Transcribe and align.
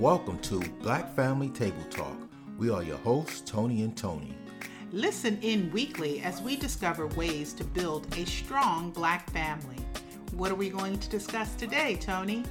Welcome 0.00 0.38
to 0.38 0.58
Black 0.80 1.14
Family 1.14 1.50
Table 1.50 1.84
Talk. 1.90 2.16
We 2.56 2.70
are 2.70 2.82
your 2.82 2.96
hosts, 2.96 3.42
Tony 3.42 3.82
and 3.82 3.94
Tony. 3.94 4.34
Listen 4.92 5.38
in 5.42 5.70
weekly 5.72 6.22
as 6.22 6.40
we 6.40 6.56
discover 6.56 7.06
ways 7.08 7.52
to 7.52 7.64
build 7.64 8.06
a 8.16 8.24
strong 8.24 8.92
black 8.92 9.28
family. 9.28 9.76
What 10.32 10.50
are 10.50 10.54
we 10.54 10.70
going 10.70 10.98
to 10.98 11.08
discuss 11.10 11.54
today, 11.54 11.98
Tony? 12.00 12.44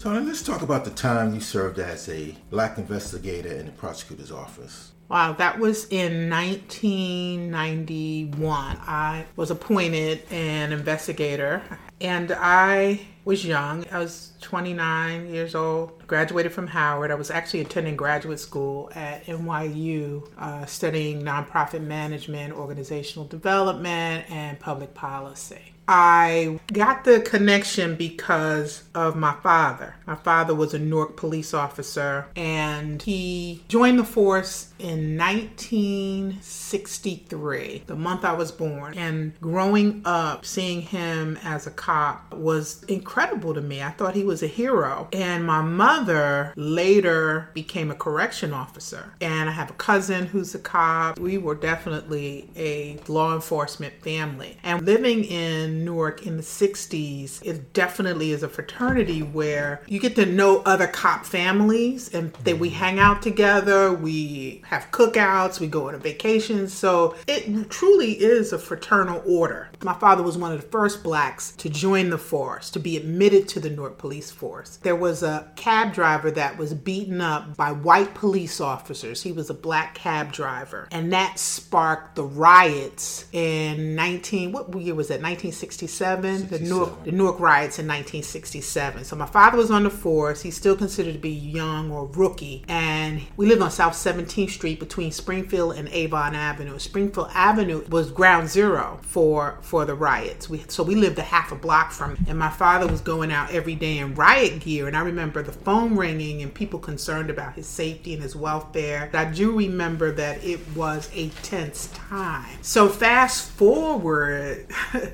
Tony, 0.00 0.26
let's 0.26 0.42
talk 0.42 0.62
about 0.62 0.84
the 0.84 0.90
time 0.90 1.32
you 1.32 1.40
served 1.40 1.78
as 1.78 2.08
a 2.08 2.34
black 2.50 2.76
investigator 2.76 3.52
in 3.52 3.66
the 3.66 3.72
prosecutor's 3.72 4.32
office. 4.32 4.90
Wow, 5.08 5.34
that 5.34 5.60
was 5.60 5.86
in 5.90 6.28
1991. 6.28 8.78
I 8.80 9.26
was 9.36 9.52
appointed 9.52 10.24
an 10.32 10.72
investigator 10.72 11.62
and 12.00 12.32
I 12.32 13.00
was 13.24 13.44
young. 13.44 13.84
I 13.92 13.98
was 13.98 14.32
29 14.40 15.32
years 15.32 15.54
old, 15.54 16.06
graduated 16.06 16.52
from 16.52 16.66
Howard. 16.66 17.10
I 17.10 17.14
was 17.14 17.30
actually 17.30 17.60
attending 17.60 17.96
graduate 17.96 18.40
school 18.40 18.90
at 18.94 19.26
NYU, 19.26 20.26
uh, 20.38 20.64
studying 20.64 21.22
nonprofit 21.22 21.82
management, 21.82 22.54
organizational 22.54 23.26
development, 23.26 24.30
and 24.30 24.58
public 24.58 24.94
policy. 24.94 25.74
I 25.92 26.60
got 26.72 27.02
the 27.02 27.20
connection 27.20 27.96
because 27.96 28.84
of 28.94 29.16
my 29.16 29.34
father. 29.42 29.96
My 30.06 30.14
father 30.14 30.54
was 30.54 30.72
a 30.72 30.78
Newark 30.78 31.16
police 31.16 31.52
officer 31.52 32.28
and 32.36 33.02
he 33.02 33.64
joined 33.66 33.98
the 33.98 34.04
force 34.04 34.72
in 34.78 35.18
1963, 35.18 37.82
the 37.86 37.96
month 37.96 38.24
I 38.24 38.34
was 38.34 38.52
born. 38.52 38.96
And 38.96 39.32
growing 39.40 40.02
up, 40.04 40.46
seeing 40.46 40.82
him 40.82 41.36
as 41.42 41.66
a 41.66 41.72
cop 41.72 42.34
was 42.34 42.84
incredible 42.84 43.52
to 43.54 43.60
me. 43.60 43.82
I 43.82 43.90
thought 43.90 44.14
he 44.14 44.22
was 44.22 44.44
a 44.44 44.46
hero. 44.46 45.08
And 45.12 45.44
my 45.44 45.60
mother 45.60 46.52
later 46.54 47.50
became 47.52 47.90
a 47.90 47.96
correction 47.96 48.52
officer. 48.52 49.12
And 49.20 49.48
I 49.48 49.52
have 49.52 49.70
a 49.70 49.74
cousin 49.74 50.26
who's 50.26 50.54
a 50.54 50.60
cop. 50.60 51.18
We 51.18 51.36
were 51.36 51.56
definitely 51.56 52.48
a 52.56 53.00
law 53.08 53.34
enforcement 53.34 54.00
family. 54.02 54.56
And 54.62 54.86
living 54.86 55.24
in 55.24 55.79
Newark 55.84 56.26
in 56.26 56.36
the 56.36 56.42
60s, 56.42 57.44
it 57.44 57.72
definitely 57.72 58.32
is 58.32 58.42
a 58.42 58.48
fraternity 58.48 59.22
where 59.22 59.82
you 59.86 59.98
get 59.98 60.14
to 60.16 60.26
know 60.26 60.62
other 60.66 60.86
cop 60.86 61.24
families 61.24 62.12
and 62.14 62.32
that 62.44 62.58
we 62.58 62.70
hang 62.70 62.98
out 62.98 63.22
together, 63.22 63.92
we 63.92 64.62
have 64.66 64.90
cookouts, 64.90 65.60
we 65.60 65.66
go 65.66 65.88
on 65.88 65.98
vacations. 65.98 66.72
So 66.72 67.16
it 67.26 67.70
truly 67.70 68.12
is 68.12 68.52
a 68.52 68.58
fraternal 68.58 69.22
order. 69.26 69.69
My 69.82 69.94
father 69.94 70.22
was 70.22 70.36
one 70.36 70.52
of 70.52 70.60
the 70.60 70.68
first 70.68 71.02
blacks 71.02 71.52
to 71.52 71.68
join 71.68 72.10
the 72.10 72.18
force, 72.18 72.70
to 72.70 72.78
be 72.78 72.96
admitted 72.96 73.48
to 73.48 73.60
the 73.60 73.70
Newark 73.70 73.98
Police 73.98 74.30
Force. 74.30 74.76
There 74.82 74.96
was 74.96 75.22
a 75.22 75.50
cab 75.56 75.92
driver 75.92 76.30
that 76.32 76.58
was 76.58 76.74
beaten 76.74 77.20
up 77.20 77.56
by 77.56 77.72
white 77.72 78.14
police 78.14 78.60
officers. 78.60 79.22
He 79.22 79.32
was 79.32 79.50
a 79.50 79.54
black 79.54 79.94
cab 79.94 80.32
driver. 80.32 80.88
And 80.90 81.12
that 81.12 81.38
sparked 81.38 82.16
the 82.16 82.24
riots 82.24 83.26
in 83.32 83.94
19, 83.94 84.52
what 84.52 84.74
year 84.74 84.94
was 84.94 85.08
that? 85.08 85.20
1960. 85.20 85.60
1967, 85.80 86.48
the 86.48 86.58
Newark, 86.58 87.04
the 87.04 87.12
Newark 87.12 87.40
riots 87.40 87.78
in 87.78 87.86
1967. 87.86 89.04
So 89.04 89.16
my 89.16 89.26
father 89.26 89.56
was 89.56 89.70
on 89.70 89.84
the 89.84 89.90
force. 89.90 90.42
He's 90.42 90.56
still 90.56 90.76
considered 90.76 91.14
to 91.14 91.18
be 91.18 91.30
young 91.30 91.90
or 91.90 92.06
rookie. 92.06 92.64
And 92.68 93.22
we 93.36 93.46
lived 93.46 93.62
on 93.62 93.70
South 93.70 93.94
17th 93.94 94.50
Street 94.50 94.80
between 94.80 95.12
Springfield 95.12 95.76
and 95.76 95.88
Avon 95.88 96.34
Avenue. 96.34 96.78
Springfield 96.78 97.30
Avenue 97.32 97.84
was 97.88 98.10
ground 98.10 98.48
zero 98.48 98.98
for, 99.02 99.58
for 99.70 99.84
the 99.84 99.94
riots. 99.94 100.50
We, 100.50 100.64
so 100.68 100.82
we 100.82 100.96
lived 100.96 101.18
a 101.18 101.22
half 101.22 101.52
a 101.52 101.56
block 101.56 101.92
from. 101.92 102.16
And 102.26 102.38
my 102.38 102.50
father 102.50 102.86
was 102.86 103.00
going 103.00 103.30
out 103.30 103.52
every 103.52 103.76
day 103.76 103.98
in 103.98 104.14
riot 104.14 104.60
gear. 104.60 104.88
And 104.88 104.96
I 104.96 105.00
remember 105.02 105.42
the 105.42 105.52
phone 105.52 105.96
ringing 105.96 106.42
and 106.42 106.52
people 106.52 106.80
concerned 106.80 107.30
about 107.30 107.54
his 107.54 107.66
safety 107.66 108.14
and 108.14 108.22
his 108.22 108.34
welfare. 108.34 109.10
I 109.14 109.26
do 109.26 109.56
remember 109.56 110.10
that 110.12 110.42
it 110.44 110.60
was 110.74 111.08
a 111.14 111.28
tense 111.44 111.86
time. 111.88 112.58
So 112.62 112.88
fast 112.88 113.48
forward 113.50 114.66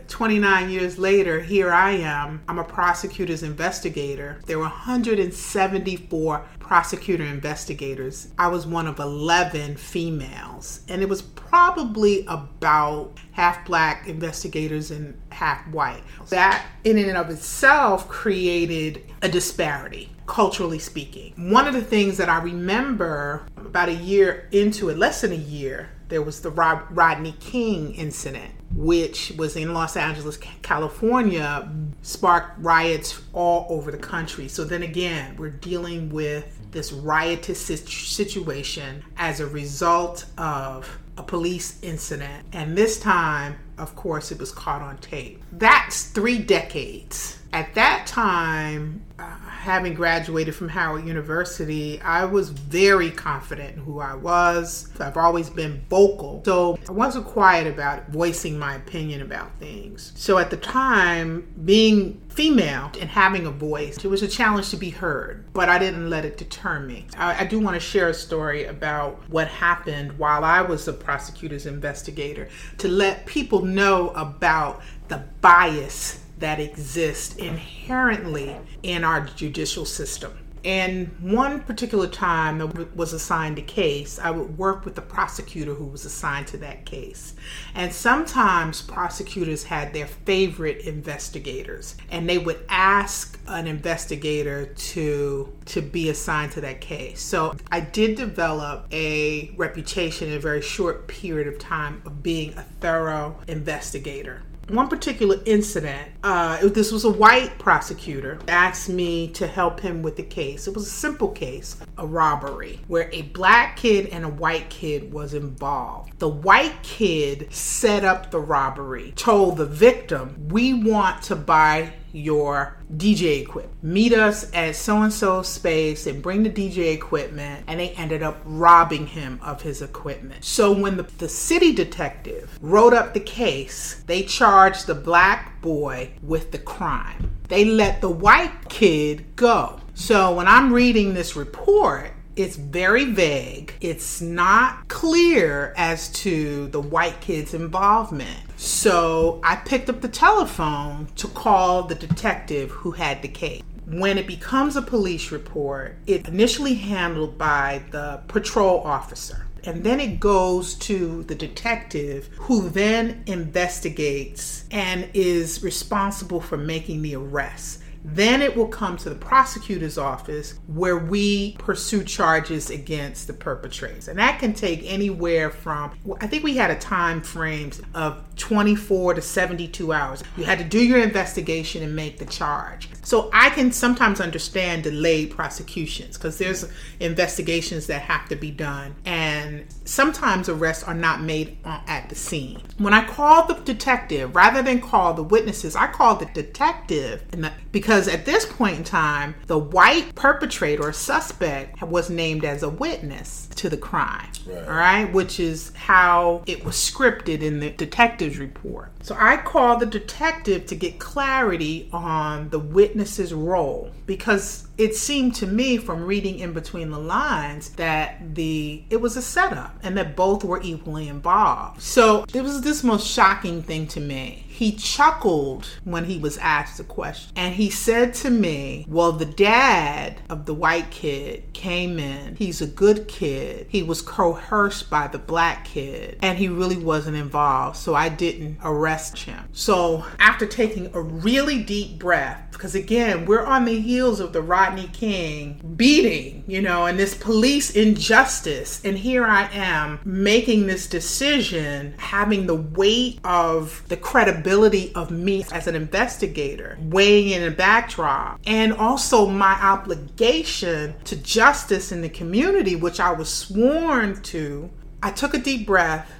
29 0.09 0.47
29 0.47 0.71
years 0.71 0.99
later, 0.99 1.41
here 1.41 1.73
I 1.73 1.91
am. 1.93 2.43
I'm 2.49 2.59
a 2.59 2.65
prosecutor's 2.65 3.43
investigator. 3.43 4.39
There 4.47 4.59
were 4.59 4.65
174 4.65 6.45
prosecutor 6.67 7.25
investigators. 7.25 8.29
I 8.39 8.49
was 8.49 8.67
one 8.67 8.89
of 8.89 8.99
11 8.99 9.77
females, 9.77 10.81
and 10.89 11.01
it 11.01 11.09
was 11.09 11.23
probably 11.23 12.27
about 12.27 13.13
half 13.33 13.65
black 13.65 14.09
investigators 14.09 14.91
and 14.91 15.17
half 15.31 15.67
white. 15.69 16.03
That, 16.31 16.67
in 16.83 16.99
and 16.99 17.17
of 17.17 17.31
itself, 17.31 18.09
created 18.09 19.05
a 19.23 19.29
disparity 19.29 20.11
culturally 20.27 20.81
speaking. 20.81 21.33
One 21.37 21.69
of 21.69 21.75
the 21.75 21.85
things 21.85 22.17
that 22.17 22.29
I 22.29 22.43
remember 22.43 23.47
about 23.57 23.89
a 23.89 23.95
year 23.95 24.49
into 24.51 24.89
it, 24.89 24.99
less 24.99 25.21
than 25.21 25.31
a 25.31 25.37
year, 25.37 25.91
there 26.09 26.23
was 26.23 26.41
the 26.41 26.51
Rodney 26.51 27.37
King 27.39 27.95
incident 27.95 28.53
which 28.75 29.33
was 29.39 29.57
in 29.57 29.73
Los 29.73 29.97
Angeles, 29.97 30.37
California, 30.63 31.71
sparked 32.07 32.57
riots 32.61 33.21
all 33.33 33.67
over 33.69 33.91
the 33.91 33.99
country. 33.99 34.47
So 34.47 34.63
then 34.63 34.85
again, 34.85 35.35
we're 35.37 35.51
dealing 35.51 36.09
with 36.09 36.57
this 36.71 36.93
riotous 36.93 37.61
situation 37.61 39.03
as 39.17 39.41
a 39.41 39.47
result 39.47 40.25
of 40.39 40.99
a 41.19 41.25
police 41.25 41.83
incident. 41.83 42.47
And 42.53 42.79
this 42.79 43.01
time, 43.01 43.57
of 43.77 43.97
course, 43.97 44.31
it 44.31 44.39
was 44.39 44.53
caught 44.53 44.83
on 44.83 44.99
tape. 44.99 45.43
That's 45.51 46.05
three 46.05 46.39
decades. 46.39 47.39
At 47.53 47.75
that 47.75 48.07
time, 48.07 49.03
uh, 49.19 49.37
having 49.67 49.95
graduated 49.95 50.55
from 50.55 50.69
Howard 50.69 51.05
University, 51.05 52.01
I 52.01 52.25
was 52.25 52.51
very 52.51 53.11
confident 53.11 53.75
in 53.75 53.83
who 53.83 53.99
I 53.99 54.15
was. 54.15 54.89
I've 55.01 55.17
always 55.17 55.51
been 55.51 55.85
vocal. 55.91 56.41
So 56.45 56.79
I 56.89 56.93
wasn't 56.93 57.27
quiet 57.27 57.67
about 57.67 58.09
voicing 58.09 58.61
my 58.61 58.77
opinion 58.77 59.23
about 59.23 59.51
things. 59.59 60.13
So 60.15 60.39
at 60.39 60.51
the 60.51 60.57
time, 60.57 61.53
being 61.65 62.23
female 62.29 62.93
and 63.01 63.11
having 63.11 63.45
a 63.45 63.51
voice, 63.51 64.05
it 64.05 64.09
was 64.09 64.23
a 64.23 64.29
challenge 64.29 64.71
to 64.71 64.77
be 64.77 64.91
heard, 64.91 65.53
but 65.53 65.69
I 65.69 65.79
didn't 65.79 66.11
let 66.11 66.25
it 66.25 66.39
deter 66.39 66.79
me. 66.79 67.07
I, 67.17 67.43
I 67.43 67.45
do 67.45 67.59
want 67.59 67.75
to 67.75 67.81
share 67.81 68.09
a 68.09 68.15
story 68.15 68.67
about 68.67 69.21
what 69.29 69.49
happened 69.49 70.17
while 70.17 70.45
I 70.45 70.61
was 70.61 70.87
a 70.87 70.93
prosecutor's 70.93 71.67
investigator 71.67 72.49
to 72.79 72.87
let 72.87 73.27
people 73.27 73.63
know 73.63 74.11
about 74.11 74.81
the 75.09 75.25
bias 75.41 76.21
that 76.39 76.61
exist 76.61 77.39
inherently 77.39 78.57
in 78.83 79.05
our 79.05 79.21
judicial 79.21 79.85
system. 79.85 80.37
And 80.67 81.15
one 81.21 81.61
particular 81.61 82.09
time 82.09 82.59
that 82.59 82.97
was 82.97 83.13
assigned 83.13 83.57
a 83.57 83.63
case, 83.63 84.19
I 84.19 84.33
would 84.33 84.59
work 84.59 84.85
with 84.85 84.97
the 84.97 85.01
prosecutor 85.01 85.75
who 85.75 85.85
was 85.85 86.05
assigned 86.05 86.49
to 86.49 86.57
that 86.57 86.85
case. 86.85 87.35
And 87.77 87.93
sometimes 87.93 88.83
prosecutors 88.83 89.63
had 89.63 89.95
their 89.95 90.09
favorite 90.09 90.81
investigators, 90.81 91.95
and 92.11 92.29
they 92.29 92.39
would 92.39 92.65
ask 92.69 93.39
an 93.47 93.69
investigator 93.69 94.67
to 94.67 95.53
to 95.67 95.81
be 95.81 96.09
assigned 96.09 96.51
to 96.53 96.61
that 96.63 96.81
case. 96.81 97.23
So 97.23 97.55
I 97.71 97.79
did 97.79 98.17
develop 98.17 98.89
a 98.91 99.53
reputation 99.57 100.31
in 100.31 100.35
a 100.35 100.41
very 100.41 100.63
short 100.63 101.07
period 101.07 101.47
of 101.47 101.61
time 101.61 102.03
of 102.05 102.25
being 102.25 102.55
a 102.55 102.63
thorough 102.81 103.37
investigator 103.47 104.43
one 104.69 104.89
particular 104.89 105.37
incident, 105.45 106.11
uh, 106.25 106.67
this 106.69 106.91
was 106.91 107.05
a 107.05 107.11
white 107.11 107.57
prosecutor, 107.59 108.39
asked 108.49 108.89
me 108.89 109.29
to 109.29 109.47
help 109.47 109.81
him 109.81 110.03
with 110.03 110.17
the 110.17 110.23
case. 110.23 110.67
It 110.67 110.75
was 110.75 110.87
a 110.87 110.91
simple 110.91 111.29
case, 111.29 111.77
a 111.99 112.07
robbery, 112.07 112.81
where 112.89 113.09
a 113.13 113.23
black 113.23 113.77
kid 113.77 114.07
and 114.07 114.25
a 114.25 114.29
white 114.29 114.69
kid 114.69 115.13
was 115.13 115.35
involved. 115.35 116.19
The 116.19 116.29
white 116.29 116.83
kid 116.83 117.53
set 117.53 118.05
up 118.05 118.31
the 118.31 118.41
robbery, 118.41 119.13
told 119.15 119.57
the 119.57 119.67
victim, 119.67 120.49
We 120.49 120.75
want 120.75 121.23
to 121.25 121.37
buy 121.37 121.93
your 122.17 122.79
DJ 122.97 123.43
equipment. 123.43 123.83
Meet 123.83 124.15
us 124.15 124.51
at 124.55 124.75
so 124.75 125.03
and 125.03 125.13
so 125.13 125.43
space 125.43 126.07
and 126.07 126.23
bring 126.23 126.43
the 126.43 126.51
DJ 126.51 126.95
equipment. 126.95 127.65
And 127.67 127.79
they 127.79 127.91
ended 127.91 128.23
up 128.23 128.41
robbing 128.45 129.07
him 129.07 129.39
of 129.43 129.63
his 129.63 129.83
equipment. 129.83 130.45
So 130.45 130.73
when 130.73 130.97
the, 130.97 131.03
the 131.19 131.29
city 131.29 131.73
detective 131.73 132.59
wrote 132.63 132.95
up 132.95 133.13
the 133.13 133.21
case, 133.21 134.03
they 134.07 134.23
charged 134.23 134.87
the 134.87 134.95
black 134.95 135.61
boy 135.61 136.11
with 136.23 136.53
the 136.53 136.59
crime. 136.59 137.31
They 137.49 137.65
let 137.65 138.01
the 138.01 138.11
white 138.11 138.69
kid 138.69 139.37
go. 139.37 139.81
So 139.95 140.35
when 140.35 140.49
I'm 140.49 140.73
reading 140.73 141.15
this 141.15 141.37
report, 141.37 142.13
it's 142.37 142.57
very 142.57 143.07
vague. 143.07 143.75
It's 143.81 144.21
not 144.21 144.89
clear 144.89 145.73
as 145.77 146.11
to 146.11 146.69
the 146.69 146.81
white 146.81 147.21
kid's 147.21 147.55
involvement. 147.55 148.41
So 148.59 149.41
I 149.43 149.57
picked 149.57 149.89
up 149.89 150.03
the 150.03 150.09
telephone 150.09 151.09
to 151.17 151.29
call 151.29 151.85
the 151.85 151.95
detective 151.95 152.71
who 152.71 152.93
had 152.93 153.23
the 153.23 153.29
case. 153.29 153.63
When 153.87 154.19
it 154.19 154.27
becomes 154.27 154.77
a 154.77 154.83
police 154.83 155.31
report, 155.33 155.97
it's 156.07 156.29
initially 156.29 156.75
handled 156.75 157.39
by 157.39 157.83
the 157.91 158.21
patrol 158.29 158.81
officer. 158.81 159.47
And 159.65 159.83
then 159.83 159.99
it 159.99 160.21
goes 160.21 160.75
to 160.75 161.25
the 161.25 161.35
detective 161.35 162.29
who 162.37 162.69
then 162.69 163.23
investigates 163.27 164.65
and 164.71 165.09
is 165.15 165.63
responsible 165.63 166.41
for 166.41 166.57
making 166.57 167.03
the 167.03 167.17
arrest. 167.17 167.83
Then 168.09 168.41
it 168.41 168.57
will 168.57 168.69
come 168.69 168.97
to 168.99 169.11
the 169.11 169.17
prosecutor's 169.17 169.99
office 169.99 170.55
where 170.69 170.97
we 170.97 171.57
pursue 171.59 172.05
charges 172.05 172.71
against 172.71 173.27
the 173.27 173.33
perpetrators. 173.33 174.07
And 174.07 174.19
that 174.21 174.39
can 174.39 174.55
take 174.55 174.81
anywhere 174.85 175.51
from, 175.51 175.93
I 176.21 176.29
think 176.29 176.45
we 176.45 176.57
had 176.57 176.71
a 176.71 176.79
time 176.79 177.21
frame 177.21 177.73
of 177.95 178.23
24 178.37 179.15
to 179.15 179.23
72 179.23 179.93
hours. 179.93 180.23
You 180.37 180.45
had 180.45 180.59
to 180.59 180.65
do 180.65 180.79
your 180.79 181.01
investigation 181.01 181.83
and 181.83 181.97
make 181.97 182.19
the 182.19 182.27
charge. 182.27 182.89
So 183.03 183.29
I 183.33 183.51
can 183.51 183.73
sometimes 183.73 184.21
understand 184.21 184.85
delayed 184.85 185.33
prosecutions 185.33 186.17
because 186.17 186.39
there's 186.39 186.71
investigations 187.01 187.87
that 187.89 188.03
have 188.03 188.29
to 188.29 188.37
be 188.37 188.51
done. 188.51 188.95
And 189.05 189.67
sometimes 189.85 190.49
arrests 190.49 190.85
are 190.85 190.95
not 190.95 191.23
made 191.23 191.59
at 191.65 192.09
the 192.09 192.15
scene. 192.15 192.63
When 192.79 192.93
I 192.93 193.05
called 193.07 193.49
the 193.49 193.55
detective, 193.55 194.35
rather 194.37 194.63
than 194.63 194.81
call 194.81 195.15
the 195.15 195.23
witnesses, 195.23 195.75
I 195.75 195.89
called 195.89 196.21
the 196.21 196.27
detective 196.27 197.25
the, 197.31 197.53
because 197.97 198.09
at 198.09 198.27
this 198.27 198.45
point 198.45 198.77
in 198.77 198.85
time, 198.85 199.35
the 199.47 199.57
white 199.59 200.15
perpetrator 200.15 200.83
or 200.83 200.93
suspect 200.93 201.81
was 201.81 202.11
named 202.11 202.45
as 202.45 202.63
a 202.63 202.69
witness 202.69 203.49
to 203.55 203.71
the 203.71 203.77
crime. 203.79 204.29
Right. 204.47 204.69
All 204.69 204.75
right, 204.75 205.13
which 205.13 205.41
is 205.41 205.73
how 205.75 206.43
it 206.47 206.63
was 206.63 206.75
scripted 206.75 207.41
in 207.41 207.59
the 207.59 207.71
detective's 207.71 208.37
report. 208.37 208.93
So 209.03 209.17
I 209.19 209.39
called 209.39 209.81
the 209.81 209.87
detective 209.87 210.67
to 210.67 210.75
get 210.75 210.99
clarity 210.99 211.89
on 211.91 212.51
the 212.51 212.59
witness's 212.59 213.33
role 213.33 213.93
because 214.05 214.67
it 214.79 214.95
seemed 214.95 215.35
to 215.37 215.47
me 215.47 215.79
from 215.79 216.05
reading 216.05 216.39
in 216.39 216.53
between 216.53 216.91
the 216.91 216.99
lines 216.99 217.71
that 217.71 218.35
the 218.35 218.83
it 218.91 219.01
was 219.01 219.17
a 219.17 219.23
setup 219.23 219.79
and 219.83 219.97
that 219.97 220.17
both 220.17 220.45
were 220.45 220.61
equally 220.63 221.09
involved. 221.09 221.81
So 221.81 222.27
it 222.35 222.43
was 222.43 222.61
this 222.61 222.85
most 222.85 223.07
shocking 223.07 223.63
thing 223.63 223.87
to 223.89 224.01
me 224.01 224.46
he 224.57 224.73
chuckled 224.73 225.67
when 225.85 226.07
he 226.07 226.17
was 226.17 226.39
asked 226.39 226.79
the 226.79 226.85
question. 226.85 227.31
And 227.37 227.55
he 227.55 227.69
said 227.69 228.15
to 228.15 228.31
me, 228.31 228.87
Well, 228.89 229.13
the 229.13 229.27
dad 229.27 230.23
of 230.31 230.47
the 230.47 230.55
white 230.55 230.91
kid 230.91 231.53
came 231.53 231.99
in. 231.99 232.37
He's 232.37 232.63
a 232.63 232.67
good 232.67 233.07
kid. 233.07 233.67
He 233.69 233.83
was 233.83 234.01
coerced 234.01 234.89
by 234.89 235.09
the 235.09 235.19
black 235.19 235.67
kid, 235.67 236.19
and 236.23 236.39
he 236.39 236.49
really 236.49 236.79
wasn't 236.79 237.19
involved. 237.19 237.77
So 237.77 237.95
I 237.95 238.09
didn't 238.09 238.57
arrest 238.65 239.19
him. 239.19 239.47
So 239.53 240.07
after 240.19 240.47
taking 240.47 240.91
a 240.95 241.03
really 241.03 241.63
deep 241.63 241.99
breath, 241.99 242.49
because 242.53 242.75
again, 242.75 243.27
we're 243.27 243.45
on 243.45 243.67
the 243.67 243.79
heels 243.79 244.21
of 244.21 244.33
the 244.33 244.41
Rodney 244.41 244.89
King 244.89 245.75
beating, 245.77 246.45
you 246.47 246.63
know, 246.63 246.87
and 246.87 246.99
this 246.99 247.15
police 247.15 247.77
injustice. 247.77 248.83
And 248.83 248.97
here 248.97 249.27
I 249.27 249.51
am 249.53 250.01
making 250.07 250.67
this 250.67 250.87
decision, 250.87 251.93
having 251.99 252.47
the 252.47 252.55
weight 252.55 253.21
of 253.23 253.83
the 253.89 253.99
credibility 253.99 254.46
of 254.47 255.11
me 255.11 255.45
as 255.53 255.67
an 255.67 255.75
investigator, 255.75 256.79
weighing 256.81 257.31
in 257.31 257.43
a 257.43 257.51
backdrop, 257.51 258.41
and 258.47 258.73
also 258.73 259.27
my 259.27 259.53
obligation 259.63 260.95
to 261.05 261.17
justice 261.17 261.93
in 261.93 262.03
the 262.03 262.09
community, 262.09 262.77
which 262.77 263.01
I 263.01 263.13
was 263.13 263.33
sworn 263.33 264.23
to. 264.23 264.71
I 265.03 265.11
took 265.11 265.35
a 265.35 265.39
deep 265.39 265.67
breath 265.67 266.11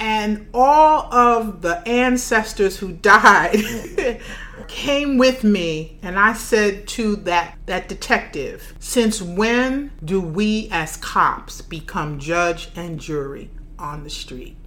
and 0.00 0.46
all 0.54 1.12
of 1.12 1.62
the 1.62 1.86
ancestors 1.88 2.78
who 2.78 2.92
died 3.02 3.58
came 4.68 5.18
with 5.18 5.44
me 5.44 5.98
and 6.02 6.18
I 6.18 6.34
said 6.34 6.86
to 6.88 7.16
that 7.16 7.56
that 7.66 7.88
detective, 7.88 8.74
since 8.78 9.22
when 9.22 9.90
do 10.04 10.20
we 10.20 10.68
as 10.70 10.96
cops 10.96 11.62
become 11.62 12.18
judge 12.18 12.70
and 12.76 13.00
jury 13.00 13.50
on 13.78 14.04
the 14.04 14.10
street? 14.10 14.57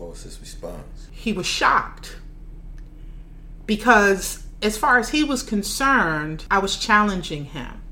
What 0.00 0.10
was 0.12 0.22
his 0.22 0.40
response? 0.40 1.08
He 1.10 1.34
was 1.34 1.44
shocked. 1.44 2.16
Because 3.66 4.44
as 4.62 4.78
far 4.78 4.98
as 4.98 5.10
he 5.10 5.22
was 5.22 5.42
concerned, 5.42 6.46
I 6.50 6.58
was 6.58 6.78
challenging 6.78 7.44
him. 7.44 7.82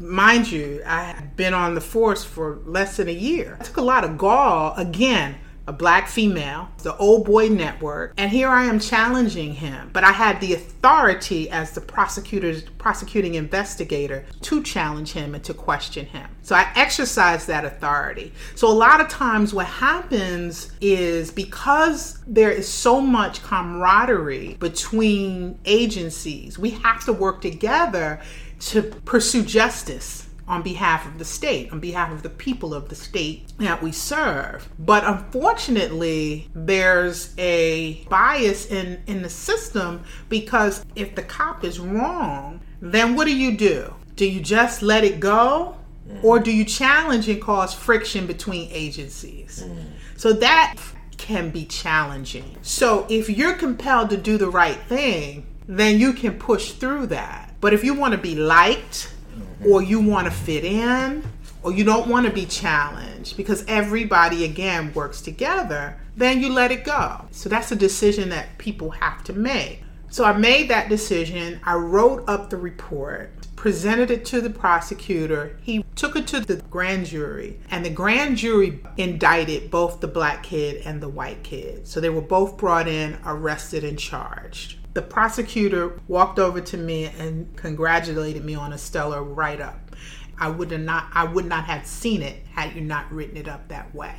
Mind 0.00 0.52
you, 0.52 0.82
I 0.86 1.02
had 1.02 1.34
been 1.34 1.52
on 1.52 1.74
the 1.74 1.80
force 1.80 2.22
for 2.22 2.60
less 2.64 2.98
than 2.98 3.08
a 3.08 3.12
year. 3.12 3.56
I 3.60 3.64
took 3.64 3.76
a 3.76 3.82
lot 3.82 4.04
of 4.04 4.16
gall 4.16 4.74
again 4.76 5.34
a 5.66 5.72
black 5.72 6.08
female, 6.08 6.68
the 6.82 6.96
Old 6.96 7.24
Boy 7.24 7.48
Network, 7.48 8.14
and 8.16 8.30
here 8.30 8.48
I 8.48 8.64
am 8.64 8.78
challenging 8.78 9.54
him. 9.54 9.90
But 9.92 10.04
I 10.04 10.12
had 10.12 10.40
the 10.40 10.54
authority 10.54 11.50
as 11.50 11.72
the 11.72 11.80
prosecutor's 11.80 12.62
prosecuting 12.62 13.34
investigator 13.34 14.24
to 14.42 14.62
challenge 14.62 15.12
him 15.12 15.34
and 15.34 15.42
to 15.44 15.54
question 15.54 16.06
him. 16.06 16.28
So 16.42 16.54
I 16.54 16.70
exercise 16.76 17.46
that 17.46 17.64
authority. 17.64 18.32
So 18.54 18.68
a 18.68 18.72
lot 18.72 19.00
of 19.00 19.08
times 19.08 19.52
what 19.52 19.66
happens 19.66 20.72
is 20.80 21.32
because 21.32 22.22
there 22.26 22.50
is 22.50 22.68
so 22.68 23.00
much 23.00 23.42
camaraderie 23.42 24.56
between 24.60 25.58
agencies, 25.64 26.58
we 26.58 26.70
have 26.70 27.04
to 27.06 27.12
work 27.12 27.40
together 27.40 28.20
to 28.58 28.82
pursue 28.82 29.42
justice 29.42 30.25
on 30.48 30.62
behalf 30.62 31.06
of 31.06 31.18
the 31.18 31.24
state, 31.24 31.72
on 31.72 31.80
behalf 31.80 32.12
of 32.12 32.22
the 32.22 32.30
people 32.30 32.72
of 32.72 32.88
the 32.88 32.94
state 32.94 33.52
that 33.58 33.82
we 33.82 33.92
serve. 33.92 34.68
But 34.78 35.04
unfortunately, 35.04 36.48
there's 36.54 37.34
a 37.38 38.04
bias 38.04 38.66
in, 38.66 39.02
in 39.06 39.22
the 39.22 39.30
system 39.30 40.04
because 40.28 40.84
if 40.94 41.14
the 41.14 41.22
cop 41.22 41.64
is 41.64 41.80
wrong, 41.80 42.60
then 42.80 43.16
what 43.16 43.26
do 43.26 43.36
you 43.36 43.56
do? 43.56 43.94
Do 44.14 44.26
you 44.26 44.40
just 44.40 44.82
let 44.82 45.04
it 45.04 45.20
go? 45.20 45.76
Or 46.22 46.38
do 46.38 46.52
you 46.52 46.64
challenge 46.64 47.28
and 47.28 47.42
cause 47.42 47.74
friction 47.74 48.26
between 48.26 48.70
agencies? 48.70 49.64
Mm. 49.66 49.86
So 50.16 50.32
that 50.34 50.76
can 51.16 51.50
be 51.50 51.64
challenging. 51.64 52.56
So 52.62 53.06
if 53.08 53.28
you're 53.28 53.54
compelled 53.54 54.10
to 54.10 54.16
do 54.16 54.38
the 54.38 54.48
right 54.48 54.80
thing, 54.82 55.46
then 55.66 55.98
you 55.98 56.12
can 56.12 56.38
push 56.38 56.72
through 56.72 57.06
that. 57.08 57.54
But 57.60 57.74
if 57.74 57.82
you 57.82 57.94
want 57.94 58.12
to 58.12 58.18
be 58.18 58.36
liked, 58.36 59.12
or 59.64 59.82
you 59.82 60.00
want 60.00 60.26
to 60.26 60.30
fit 60.30 60.64
in 60.64 61.24
or 61.62 61.72
you 61.72 61.84
don't 61.84 62.08
want 62.08 62.26
to 62.26 62.32
be 62.32 62.46
challenged 62.46 63.36
because 63.36 63.64
everybody 63.66 64.44
again 64.44 64.92
works 64.94 65.20
together, 65.20 65.96
then 66.16 66.40
you 66.40 66.52
let 66.52 66.70
it 66.70 66.84
go. 66.84 67.24
So 67.32 67.48
that's 67.48 67.72
a 67.72 67.76
decision 67.76 68.28
that 68.28 68.58
people 68.58 68.90
have 68.90 69.24
to 69.24 69.32
make. 69.32 69.82
So 70.08 70.24
I 70.24 70.32
made 70.32 70.70
that 70.70 70.88
decision. 70.88 71.60
I 71.64 71.74
wrote 71.74 72.24
up 72.28 72.48
the 72.50 72.56
report, 72.56 73.32
presented 73.56 74.10
it 74.10 74.24
to 74.26 74.40
the 74.40 74.50
prosecutor. 74.50 75.58
He 75.60 75.84
took 75.96 76.14
it 76.14 76.28
to 76.28 76.40
the 76.40 76.56
grand 76.70 77.06
jury, 77.06 77.58
and 77.70 77.84
the 77.84 77.90
grand 77.90 78.36
jury 78.36 78.80
indicted 78.96 79.70
both 79.70 80.00
the 80.00 80.06
black 80.06 80.44
kid 80.44 80.82
and 80.86 81.02
the 81.02 81.08
white 81.08 81.42
kid. 81.42 81.88
So 81.88 82.00
they 82.00 82.10
were 82.10 82.20
both 82.20 82.56
brought 82.56 82.86
in, 82.86 83.18
arrested, 83.26 83.82
and 83.82 83.98
charged. 83.98 84.78
The 84.96 85.02
prosecutor 85.02 86.00
walked 86.08 86.38
over 86.38 86.58
to 86.58 86.76
me 86.78 87.04
and 87.04 87.54
congratulated 87.54 88.46
me 88.46 88.54
on 88.54 88.72
a 88.72 88.78
stellar 88.78 89.22
write 89.22 89.60
up. 89.60 89.94
I 90.38 90.48
would 90.48 90.70
not 90.70 91.08
I 91.12 91.24
would 91.24 91.44
not 91.44 91.64
have 91.64 91.86
seen 91.86 92.22
it 92.22 92.46
had 92.54 92.74
you 92.74 92.80
not 92.80 93.12
written 93.12 93.36
it 93.36 93.46
up 93.46 93.68
that 93.68 93.94
way. 93.94 94.14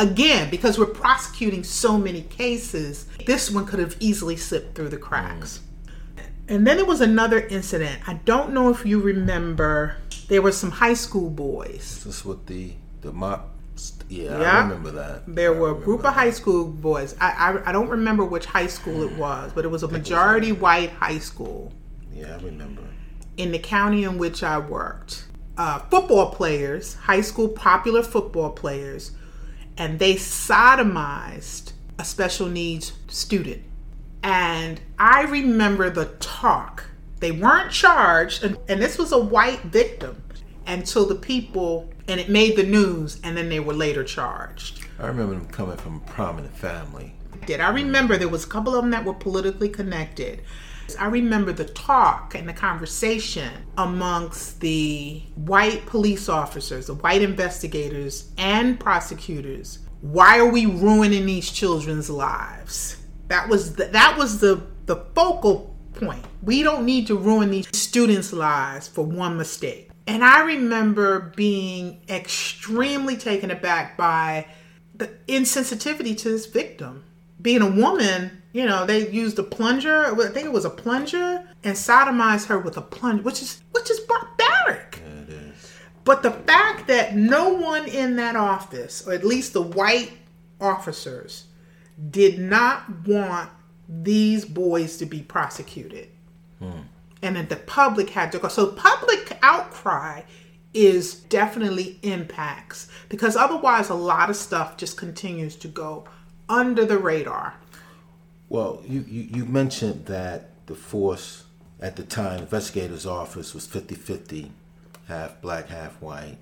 Again, 0.00 0.50
because 0.50 0.80
we're 0.80 0.86
prosecuting 0.86 1.62
so 1.62 1.96
many 1.96 2.22
cases, 2.22 3.06
this 3.24 3.52
one 3.52 3.66
could 3.66 3.78
have 3.78 3.96
easily 4.00 4.36
slipped 4.36 4.74
through 4.74 4.88
the 4.88 4.96
cracks. 4.96 5.60
And 6.48 6.66
then 6.66 6.76
there 6.76 6.84
was 6.84 7.00
another 7.00 7.38
incident. 7.38 8.00
I 8.08 8.14
don't 8.14 8.52
know 8.52 8.68
if 8.70 8.84
you 8.84 9.00
remember. 9.00 9.94
There 10.26 10.42
were 10.42 10.50
some 10.50 10.72
high 10.72 10.94
school 10.94 11.30
boys. 11.30 12.02
This 12.04 12.24
with 12.24 12.46
the 12.46 12.72
the 13.02 13.12
mock 13.12 13.55
yeah, 14.08 14.40
yeah, 14.40 14.50
I 14.50 14.62
remember 14.62 14.90
that. 14.92 15.22
There 15.26 15.54
I 15.54 15.58
were 15.58 15.70
a 15.72 15.74
group 15.74 16.02
that. 16.02 16.08
of 16.08 16.14
high 16.14 16.30
school 16.30 16.66
boys. 16.66 17.14
I, 17.20 17.30
I, 17.30 17.70
I 17.70 17.72
don't 17.72 17.88
remember 17.88 18.24
which 18.24 18.46
high 18.46 18.66
school 18.66 19.02
it 19.02 19.16
was, 19.16 19.52
but 19.52 19.64
it 19.64 19.68
was 19.68 19.82
a 19.82 19.88
majority 19.88 20.52
was 20.52 20.60
white 20.60 20.90
high 20.90 21.18
school. 21.18 21.72
Yeah, 22.12 22.36
I 22.36 22.42
remember. 22.42 22.82
In 23.36 23.52
the 23.52 23.58
county 23.58 24.04
in 24.04 24.16
which 24.18 24.42
I 24.42 24.58
worked, 24.58 25.26
uh, 25.58 25.80
football 25.90 26.30
players, 26.30 26.94
high 26.94 27.20
school 27.20 27.48
popular 27.48 28.02
football 28.02 28.50
players, 28.50 29.12
and 29.76 29.98
they 29.98 30.14
sodomized 30.14 31.72
a 31.98 32.04
special 32.04 32.46
needs 32.46 32.92
student. 33.08 33.62
And 34.22 34.80
I 34.98 35.22
remember 35.22 35.90
the 35.90 36.06
talk. 36.20 36.84
They 37.20 37.32
weren't 37.32 37.70
charged, 37.70 38.44
and, 38.44 38.58
and 38.68 38.82
this 38.82 38.98
was 38.98 39.12
a 39.12 39.18
white 39.18 39.62
victim 39.62 40.22
until 40.66 41.06
the 41.06 41.14
people 41.14 41.88
and 42.08 42.20
it 42.20 42.28
made 42.28 42.56
the 42.56 42.62
news 42.62 43.20
and 43.22 43.36
then 43.36 43.48
they 43.48 43.60
were 43.60 43.74
later 43.74 44.04
charged. 44.04 44.86
I 44.98 45.06
remember 45.06 45.34
them 45.34 45.46
coming 45.46 45.76
from 45.76 45.96
a 45.96 46.10
prominent 46.10 46.56
family. 46.56 47.14
Did 47.46 47.60
I 47.60 47.70
remember 47.70 48.16
there 48.16 48.28
was 48.28 48.44
a 48.44 48.48
couple 48.48 48.74
of 48.74 48.82
them 48.82 48.90
that 48.90 49.04
were 49.04 49.14
politically 49.14 49.68
connected. 49.68 50.42
I 50.98 51.06
remember 51.06 51.52
the 51.52 51.64
talk 51.64 52.34
and 52.34 52.48
the 52.48 52.52
conversation 52.52 53.50
amongst 53.76 54.60
the 54.60 55.22
white 55.34 55.84
police 55.86 56.28
officers, 56.28 56.86
the 56.86 56.94
white 56.94 57.22
investigators 57.22 58.30
and 58.38 58.78
prosecutors. 58.78 59.80
Why 60.00 60.38
are 60.38 60.48
we 60.48 60.66
ruining 60.66 61.26
these 61.26 61.50
children's 61.50 62.08
lives? 62.08 62.96
That 63.28 63.48
was 63.48 63.74
the, 63.74 63.86
that 63.86 64.16
was 64.16 64.38
the 64.38 64.62
the 64.86 64.96
focal 65.14 65.76
point. 65.94 66.24
We 66.42 66.62
don't 66.62 66.86
need 66.86 67.08
to 67.08 67.16
ruin 67.16 67.50
these 67.50 67.66
students' 67.76 68.32
lives 68.32 68.86
for 68.86 69.04
one 69.04 69.36
mistake. 69.36 69.85
And 70.06 70.24
I 70.24 70.40
remember 70.42 71.32
being 71.34 72.00
extremely 72.08 73.16
taken 73.16 73.50
aback 73.50 73.96
by 73.96 74.46
the 74.94 75.08
insensitivity 75.28 76.16
to 76.18 76.28
this 76.30 76.46
victim. 76.46 77.04
Being 77.42 77.62
a 77.62 77.70
woman, 77.70 78.42
You 78.56 78.64
know, 78.64 78.86
they 78.86 79.10
used 79.10 79.38
a 79.38 79.42
plunger. 79.42 80.06
I 80.06 80.28
think 80.30 80.46
it 80.46 80.52
was 80.52 80.64
a 80.64 80.70
plunger, 80.70 81.46
and 81.62 81.76
sodomized 81.76 82.46
her 82.46 82.58
with 82.58 82.78
a 82.78 82.80
plunger, 82.80 83.22
which 83.22 83.42
is 83.42 83.62
which 83.72 83.90
is 83.90 84.00
barbaric. 84.00 85.02
Yeah, 85.04 85.22
it 85.24 85.28
is. 85.28 85.72
But 86.04 86.22
the 86.22 86.30
fact 86.30 86.86
that 86.86 87.14
no 87.14 87.50
one 87.50 87.86
in 87.86 88.16
that 88.16 88.34
office, 88.34 89.06
or 89.06 89.12
at 89.12 89.24
least 89.24 89.52
the 89.52 89.60
white 89.60 90.12
officers, 90.58 91.48
did 92.10 92.38
not 92.38 93.06
want 93.06 93.50
these 93.86 94.46
boys 94.46 94.96
to 94.96 95.04
be 95.04 95.20
prosecuted. 95.20 96.08
Hmm. 96.58 96.88
And 97.20 97.36
that 97.36 97.50
the 97.50 97.56
public 97.56 98.08
had 98.08 98.32
to 98.32 98.38
go. 98.38 98.48
So 98.48 98.68
public 98.68 99.25
outcry 99.42 100.22
is 100.74 101.14
definitely 101.14 101.98
impacts 102.02 102.88
because 103.08 103.36
otherwise 103.36 103.88
a 103.88 103.94
lot 103.94 104.28
of 104.28 104.36
stuff 104.36 104.76
just 104.76 104.96
continues 104.96 105.56
to 105.56 105.68
go 105.68 106.04
under 106.48 106.84
the 106.84 106.98
radar. 106.98 107.54
Well, 108.48 108.82
you, 108.86 109.04
you, 109.08 109.22
you 109.22 109.44
mentioned 109.46 110.06
that 110.06 110.50
the 110.66 110.74
force 110.74 111.44
at 111.80 111.96
the 111.96 112.02
time, 112.02 112.40
investigator's 112.40 113.06
office 113.06 113.54
was 113.54 113.66
50 113.66 113.94
50, 113.94 114.52
half 115.08 115.40
black, 115.40 115.68
half 115.68 116.00
white. 116.00 116.38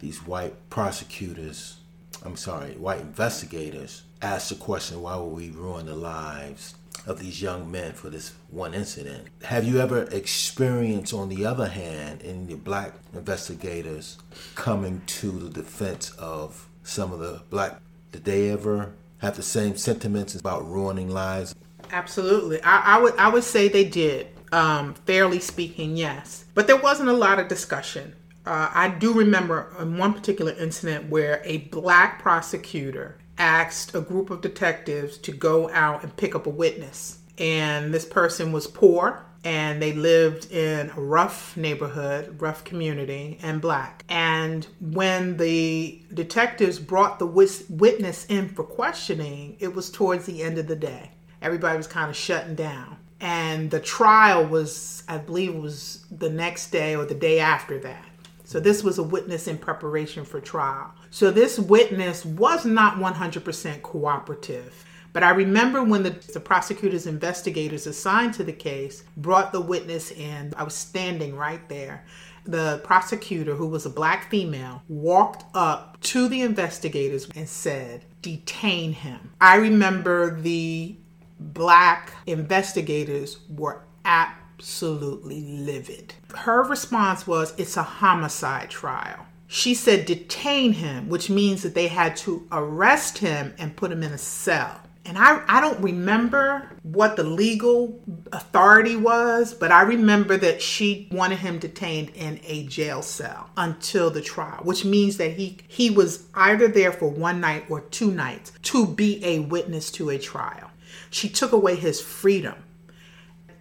These 0.00 0.26
white 0.26 0.54
prosecutors, 0.70 1.78
I'm 2.24 2.36
sorry, 2.36 2.72
white 2.72 3.00
investigators 3.00 4.02
asked 4.22 4.48
the 4.48 4.54
question 4.54 5.02
why 5.02 5.16
would 5.16 5.34
we 5.34 5.50
ruin 5.50 5.86
the 5.86 5.94
lives 5.94 6.74
of 7.06 7.18
these 7.18 7.40
young 7.40 7.70
men 7.70 7.92
for 7.92 8.10
this 8.10 8.32
one 8.50 8.74
incident? 8.74 9.28
Have 9.44 9.64
you 9.64 9.80
ever 9.80 10.02
experienced, 10.04 11.14
on 11.14 11.28
the 11.28 11.44
other 11.44 11.68
hand, 11.68 12.22
in 12.22 12.46
the 12.46 12.56
black 12.56 12.92
investigators 13.14 14.18
coming 14.54 15.02
to 15.06 15.30
the 15.30 15.50
defense 15.50 16.10
of 16.18 16.68
some 16.82 17.12
of 17.12 17.18
the 17.18 17.42
black? 17.50 17.80
Did 18.12 18.24
they 18.24 18.50
ever 18.50 18.92
have 19.18 19.36
the 19.36 19.42
same 19.42 19.76
sentiments 19.76 20.34
about 20.34 20.68
ruining 20.68 21.10
lives? 21.10 21.54
Absolutely. 21.90 22.62
I, 22.62 22.96
I 22.96 22.98
would 22.98 23.16
I 23.16 23.28
would 23.28 23.44
say 23.44 23.68
they 23.68 23.84
did. 23.84 24.28
Um, 24.50 24.94
fairly 24.94 25.40
speaking, 25.40 25.96
yes. 25.96 26.46
But 26.54 26.66
there 26.66 26.76
wasn't 26.76 27.10
a 27.10 27.14
lot 27.14 27.38
of 27.38 27.48
discussion. 27.48 28.14
Uh, 28.46 28.70
I 28.72 28.88
do 28.88 29.12
remember 29.12 29.74
in 29.78 29.98
one 29.98 30.14
particular 30.14 30.52
incident 30.52 31.10
where 31.10 31.42
a 31.44 31.58
black 31.58 32.22
prosecutor 32.22 33.18
asked 33.38 33.94
a 33.94 34.00
group 34.00 34.30
of 34.30 34.40
detectives 34.40 35.16
to 35.18 35.32
go 35.32 35.70
out 35.70 36.02
and 36.02 36.16
pick 36.16 36.34
up 36.34 36.46
a 36.46 36.50
witness. 36.50 37.20
And 37.38 37.94
this 37.94 38.04
person 38.04 38.52
was 38.52 38.66
poor 38.66 39.24
and 39.44 39.80
they 39.80 39.92
lived 39.92 40.50
in 40.50 40.90
a 40.90 41.00
rough 41.00 41.56
neighborhood, 41.56 42.40
rough 42.40 42.64
community, 42.64 43.38
and 43.40 43.60
black. 43.60 44.04
And 44.08 44.66
when 44.80 45.36
the 45.36 46.02
detectives 46.12 46.80
brought 46.80 47.20
the 47.20 47.26
witness 47.26 48.26
in 48.26 48.48
for 48.48 48.64
questioning, 48.64 49.56
it 49.60 49.72
was 49.72 49.90
towards 49.90 50.26
the 50.26 50.42
end 50.42 50.58
of 50.58 50.66
the 50.66 50.76
day. 50.76 51.12
Everybody 51.40 51.76
was 51.76 51.86
kind 51.86 52.10
of 52.10 52.16
shutting 52.16 52.56
down. 52.56 52.96
And 53.20 53.70
the 53.70 53.80
trial 53.80 54.44
was, 54.44 55.04
I 55.08 55.18
believe, 55.18 55.54
was 55.54 56.04
the 56.10 56.30
next 56.30 56.70
day 56.70 56.96
or 56.96 57.04
the 57.04 57.14
day 57.14 57.38
after 57.38 57.78
that. 57.80 58.04
So 58.44 58.58
this 58.58 58.82
was 58.82 58.98
a 58.98 59.02
witness 59.02 59.46
in 59.46 59.58
preparation 59.58 60.24
for 60.24 60.40
trial. 60.40 60.92
So 61.10 61.30
this 61.30 61.58
witness 61.58 62.24
was 62.24 62.64
not 62.64 62.96
100% 62.96 63.82
cooperative. 63.82 64.84
But 65.12 65.22
I 65.22 65.30
remember 65.30 65.82
when 65.82 66.02
the, 66.02 66.10
the 66.10 66.40
prosecutors, 66.40 67.06
investigators 67.06 67.86
assigned 67.86 68.34
to 68.34 68.44
the 68.44 68.52
case 68.52 69.04
brought 69.16 69.52
the 69.52 69.60
witness 69.60 70.10
in, 70.10 70.52
I 70.56 70.62
was 70.64 70.74
standing 70.74 71.34
right 71.34 71.66
there. 71.68 72.04
The 72.44 72.80
prosecutor, 72.84 73.54
who 73.54 73.66
was 73.66 73.84
a 73.84 73.90
black 73.90 74.30
female, 74.30 74.82
walked 74.88 75.44
up 75.54 76.00
to 76.02 76.28
the 76.28 76.42
investigators 76.42 77.28
and 77.34 77.48
said, 77.48 78.04
Detain 78.22 78.92
him. 78.92 79.32
I 79.40 79.56
remember 79.56 80.40
the 80.40 80.96
black 81.40 82.12
investigators 82.26 83.38
were 83.48 83.82
absolutely 84.04 85.42
livid. 85.42 86.14
Her 86.34 86.62
response 86.62 87.26
was, 87.26 87.54
It's 87.58 87.76
a 87.76 87.82
homicide 87.82 88.70
trial. 88.70 89.26
She 89.50 89.74
said, 89.74 90.04
Detain 90.04 90.74
him, 90.74 91.08
which 91.08 91.30
means 91.30 91.62
that 91.62 91.74
they 91.74 91.88
had 91.88 92.16
to 92.18 92.46
arrest 92.52 93.18
him 93.18 93.54
and 93.58 93.74
put 93.74 93.90
him 93.90 94.02
in 94.02 94.12
a 94.12 94.18
cell. 94.18 94.78
And 95.06 95.16
I, 95.16 95.42
I 95.48 95.62
don't 95.62 95.80
remember 95.80 96.70
what 96.82 97.16
the 97.16 97.24
legal 97.24 97.98
authority 98.30 98.94
was, 98.94 99.54
but 99.54 99.72
I 99.72 99.80
remember 99.82 100.36
that 100.36 100.60
she 100.60 101.08
wanted 101.10 101.38
him 101.38 101.58
detained 101.58 102.10
in 102.10 102.40
a 102.44 102.66
jail 102.66 103.00
cell 103.00 103.48
until 103.56 104.10
the 104.10 104.20
trial, 104.20 104.60
which 104.64 104.84
means 104.84 105.16
that 105.16 105.32
he, 105.32 105.56
he 105.66 105.88
was 105.88 106.26
either 106.34 106.68
there 106.68 106.92
for 106.92 107.08
one 107.08 107.40
night 107.40 107.64
or 107.70 107.80
two 107.80 108.10
nights 108.10 108.52
to 108.64 108.86
be 108.86 109.24
a 109.24 109.38
witness 109.38 109.90
to 109.92 110.10
a 110.10 110.18
trial. 110.18 110.70
She 111.08 111.30
took 111.30 111.52
away 111.52 111.74
his 111.74 112.02
freedom 112.02 112.54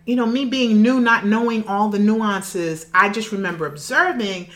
you 0.08 0.16
know, 0.16 0.26
me 0.26 0.46
being 0.46 0.82
new, 0.82 1.02
not 1.02 1.26
knowing 1.26 1.68
all 1.68 1.90
the 1.90 2.00
nuances, 2.00 2.86
I 2.94 3.10
just 3.10 3.34
remember 3.34 3.66
observing 3.66 4.48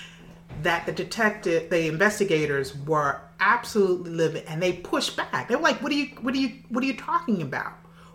that 0.63 0.85
the 0.85 0.91
detective, 0.91 1.69
the 1.69 1.87
investigators 1.87 2.75
were 2.75 3.19
absolutely 3.39 4.11
livid 4.11 4.43
and 4.47 4.61
they 4.61 4.73
pushed 4.73 5.15
back. 5.17 5.47
They 5.47 5.55
were 5.55 5.61
like, 5.61 5.81
"What 5.81 5.91
are 5.91 5.95
you? 5.95 6.07
What 6.21 6.33
are 6.33 6.37
you? 6.37 6.51
What 6.69 6.83
are 6.83 6.87
you 6.87 6.97
talking 6.97 7.41
about? 7.41 7.73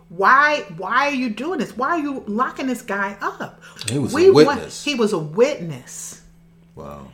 Why? 0.09 0.63
Why 0.77 1.07
are 1.07 1.13
you 1.13 1.29
doing 1.29 1.59
this? 1.59 1.75
Why 1.75 1.89
are 1.89 1.99
you 1.99 2.23
locking 2.27 2.67
this 2.67 2.81
guy 2.81 3.17
up?" 3.21 3.61
He 3.89 3.99
was 3.99 4.13
a 4.13 4.15
went- 4.31 4.35
witness. 4.35 4.83
he 4.83 4.95
was 4.95 5.13
a 5.13 5.17
witness, 5.17 6.21
Wow. 6.75 7.07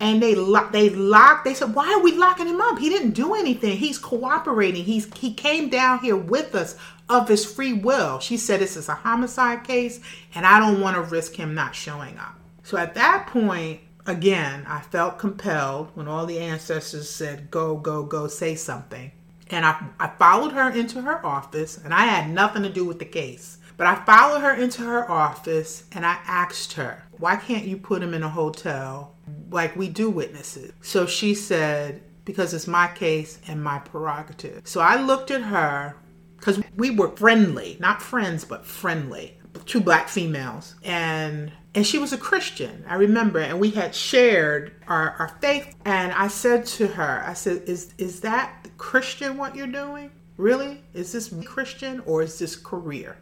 and 0.00 0.22
they 0.22 0.34
they 0.72 0.90
locked. 0.90 1.44
They 1.44 1.54
said, 1.54 1.74
"Why 1.74 1.92
are 1.92 2.00
we 2.02 2.12
locking 2.16 2.46
him 2.48 2.60
up? 2.60 2.78
He 2.78 2.88
didn't 2.88 3.12
do 3.12 3.34
anything. 3.34 3.76
He's 3.76 3.98
cooperating. 3.98 4.84
He's 4.84 5.06
he 5.16 5.32
came 5.34 5.68
down 5.68 6.00
here 6.00 6.16
with 6.16 6.54
us 6.54 6.74
of 7.08 7.28
his 7.28 7.44
free 7.44 7.72
will." 7.74 8.18
She 8.18 8.36
said, 8.36 8.58
"This 8.60 8.76
is 8.76 8.88
a 8.88 8.94
homicide 8.94 9.62
case, 9.64 10.00
and 10.34 10.44
I 10.46 10.58
don't 10.58 10.80
want 10.80 10.96
to 10.96 11.02
risk 11.02 11.34
him 11.34 11.54
not 11.54 11.74
showing 11.76 12.18
up." 12.18 12.34
So 12.64 12.76
at 12.76 12.94
that 12.96 13.28
point, 13.28 13.80
again, 14.06 14.64
I 14.66 14.80
felt 14.80 15.18
compelled 15.18 15.90
when 15.94 16.08
all 16.08 16.26
the 16.26 16.38
ancestors 16.38 17.08
said, 17.10 17.50
"Go, 17.50 17.76
go, 17.76 18.04
go, 18.04 18.26
say 18.28 18.54
something." 18.54 19.12
And 19.50 19.64
I, 19.64 19.80
I 20.00 20.08
followed 20.08 20.52
her 20.52 20.70
into 20.70 21.02
her 21.02 21.24
office, 21.24 21.78
and 21.78 21.94
I 21.94 22.06
had 22.06 22.30
nothing 22.30 22.62
to 22.64 22.68
do 22.68 22.84
with 22.84 22.98
the 22.98 23.04
case. 23.04 23.58
But 23.76 23.86
I 23.86 23.94
followed 24.04 24.40
her 24.40 24.54
into 24.54 24.82
her 24.82 25.10
office 25.10 25.84
and 25.92 26.06
I 26.06 26.18
asked 26.26 26.74
her, 26.74 27.04
Why 27.18 27.36
can't 27.36 27.66
you 27.66 27.76
put 27.76 28.02
him 28.02 28.14
in 28.14 28.22
a 28.22 28.28
hotel 28.28 29.14
like 29.50 29.76
we 29.76 29.88
do 29.88 30.08
witnesses? 30.08 30.72
So 30.80 31.06
she 31.06 31.34
said, 31.34 32.02
Because 32.24 32.54
it's 32.54 32.66
my 32.66 32.88
case 32.88 33.38
and 33.46 33.62
my 33.62 33.78
prerogative. 33.78 34.66
So 34.66 34.80
I 34.80 35.00
looked 35.00 35.30
at 35.30 35.42
her 35.42 35.94
because 36.36 36.60
we 36.76 36.90
were 36.90 37.14
friendly, 37.16 37.76
not 37.80 38.02
friends, 38.02 38.44
but 38.44 38.64
friendly, 38.64 39.38
two 39.66 39.80
black 39.80 40.08
females. 40.08 40.74
And 40.82 41.52
and 41.76 41.86
she 41.86 41.98
was 41.98 42.14
a 42.14 42.18
Christian, 42.18 42.86
I 42.88 42.94
remember, 42.94 43.38
and 43.38 43.60
we 43.60 43.70
had 43.70 43.94
shared 43.94 44.72
our, 44.88 45.10
our 45.18 45.28
faith. 45.42 45.76
And 45.84 46.10
I 46.10 46.28
said 46.28 46.64
to 46.66 46.86
her, 46.86 47.22
I 47.24 47.34
said, 47.34 47.64
Is 47.66 47.92
is 47.98 48.20
that 48.20 48.66
Christian 48.78 49.36
what 49.36 49.54
you're 49.54 49.66
doing? 49.66 50.10
Really? 50.38 50.82
Is 50.94 51.12
this 51.12 51.32
Christian 51.44 52.00
or 52.06 52.22
is 52.22 52.38
this 52.38 52.56
career? 52.56 53.18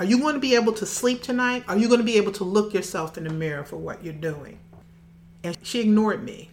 Are 0.00 0.04
you 0.04 0.18
going 0.18 0.34
to 0.34 0.40
be 0.40 0.56
able 0.56 0.72
to 0.72 0.84
sleep 0.84 1.22
tonight? 1.22 1.62
Are 1.68 1.78
you 1.78 1.86
going 1.86 2.00
to 2.00 2.04
be 2.04 2.16
able 2.16 2.32
to 2.32 2.44
look 2.44 2.74
yourself 2.74 3.16
in 3.16 3.24
the 3.24 3.30
mirror 3.30 3.62
for 3.62 3.76
what 3.76 4.02
you're 4.02 4.12
doing? 4.12 4.58
And 5.44 5.56
she 5.62 5.80
ignored 5.82 6.24
me. 6.24 6.50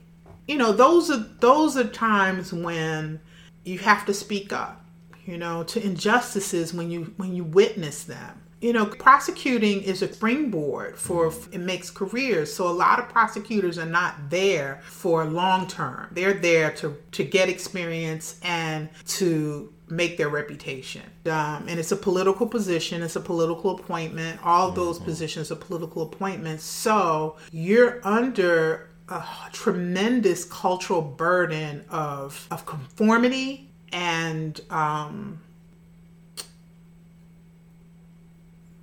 You 0.48 0.58
know, 0.58 0.72
those 0.72 1.10
are 1.10 1.26
those 1.40 1.76
are 1.76 1.86
times 1.86 2.54
when 2.54 3.20
you 3.64 3.80
have 3.80 4.06
to 4.06 4.14
speak 4.14 4.54
up, 4.54 4.86
you 5.26 5.40
know, 5.40 5.64
to 5.64 5.84
injustices 5.84 6.72
when 6.72 6.92
you 6.92 7.16
when 7.18 7.34
you 7.34 7.44
witness 7.44 8.04
them. 8.04 8.44
You 8.62 8.74
know, 8.74 8.86
prosecuting 8.86 9.82
is 9.84 10.02
a 10.02 10.12
springboard 10.12 10.98
for 10.98 11.34
it 11.52 11.60
makes 11.60 11.90
careers. 11.90 12.54
So 12.54 12.68
a 12.68 12.72
lot 12.72 13.00
of 13.00 13.08
prosecutors 13.08 13.78
are 13.78 13.86
not 13.86 14.30
there 14.30 14.82
for 14.84 15.24
long 15.26 15.68
term. 15.68 16.10
They're 16.12 16.34
there 16.34 16.72
to 16.72 16.98
to 17.12 17.24
get 17.24 17.50
experience 17.50 18.40
and 18.44 18.90
to 19.08 19.72
make 19.92 20.18
their 20.18 20.30
reputation. 20.30 21.02
Um, 21.26 21.66
and 21.68 21.80
it's 21.80 21.92
a 21.92 21.96
political 21.96 22.46
position, 22.48 23.02
it's 23.02 23.16
a 23.16 23.22
political 23.22 23.72
appointment. 23.72 24.40
All 24.46 24.72
those 24.72 25.00
positions 25.00 25.52
are 25.52 25.56
political 25.56 26.04
appointments. 26.04 26.64
So 26.64 27.38
you're 27.52 28.00
under 28.04 28.90
a 29.10 29.24
tremendous 29.52 30.46
cultural 30.46 31.02
burden 31.02 31.84
of, 31.90 32.48
of 32.52 32.66
conformity 32.66 33.72
and 33.92 34.62
um, 34.70 35.40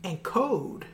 and 0.07 0.23
code. 0.23 0.87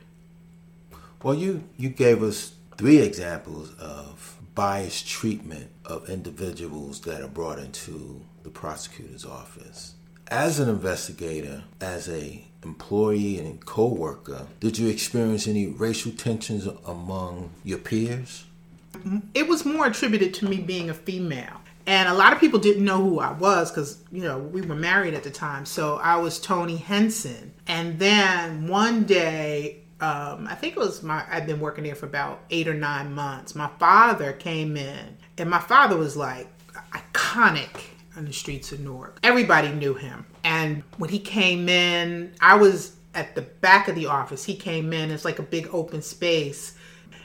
Well, 1.21 1.35
you, 1.35 1.63
you 1.77 1.89
gave 1.89 2.21
us 2.21 2.53
three 2.77 2.97
examples 2.97 3.71
of 3.79 4.37
biased 4.55 5.07
treatment 5.07 5.69
of 5.85 6.09
individuals 6.09 7.01
that 7.01 7.21
are 7.21 7.27
brought 7.27 7.59
into 7.59 8.21
the 8.43 8.49
prosecutor's 8.49 9.25
office. 9.25 9.93
As 10.27 10.59
an 10.59 10.69
investigator, 10.69 11.63
as 11.79 12.09
a 12.09 12.43
employee 12.63 13.39
and 13.39 13.63
co-worker, 13.65 14.47
did 14.59 14.77
you 14.77 14.87
experience 14.89 15.47
any 15.47 15.67
racial 15.67 16.11
tensions 16.11 16.67
among 16.85 17.51
your 17.63 17.77
peers? 17.77 18.45
Mm-hmm. 18.93 19.19
It 19.33 19.47
was 19.47 19.65
more 19.65 19.87
attributed 19.87 20.33
to 20.35 20.45
me 20.47 20.57
being 20.57 20.89
a 20.89 20.93
female. 20.93 21.61
And 21.85 22.07
a 22.07 22.13
lot 22.13 22.31
of 22.31 22.39
people 22.39 22.59
didn't 22.59 22.85
know 22.85 23.01
who 23.01 23.19
I 23.19 23.33
was 23.33 23.69
because, 23.69 23.99
you 24.11 24.21
know, 24.21 24.39
we 24.39 24.61
were 24.61 24.75
married 24.75 25.13
at 25.13 25.23
the 25.23 25.29
time. 25.29 25.65
So 25.65 25.97
I 25.97 26.15
was 26.15 26.39
Tony 26.39 26.77
Henson. 26.77 27.53
And 27.67 27.99
then 27.99 28.67
one 28.67 29.03
day, 29.03 29.81
um, 29.99 30.47
I 30.49 30.55
think 30.55 30.75
it 30.75 30.79
was 30.79 31.03
my, 31.03 31.25
I'd 31.29 31.45
been 31.45 31.59
working 31.59 31.83
there 31.83 31.95
for 31.95 32.05
about 32.05 32.41
eight 32.49 32.67
or 32.67 32.73
nine 32.73 33.13
months. 33.13 33.53
My 33.55 33.69
father 33.79 34.33
came 34.33 34.77
in, 34.77 35.17
and 35.37 35.49
my 35.49 35.59
father 35.59 35.97
was 35.97 36.15
like 36.15 36.47
iconic 36.91 37.81
on 38.15 38.25
the 38.25 38.33
streets 38.33 38.71
of 38.71 38.79
Newark. 38.79 39.19
Everybody 39.23 39.69
knew 39.69 39.93
him. 39.93 40.25
And 40.43 40.83
when 40.97 41.09
he 41.09 41.19
came 41.19 41.67
in, 41.67 42.33
I 42.39 42.55
was 42.55 42.95
at 43.15 43.35
the 43.35 43.41
back 43.41 43.87
of 43.87 43.95
the 43.95 44.07
office. 44.07 44.43
He 44.43 44.55
came 44.55 44.93
in, 44.93 45.11
it's 45.11 45.25
like 45.25 45.39
a 45.39 45.43
big 45.43 45.69
open 45.71 46.01
space. 46.01 46.75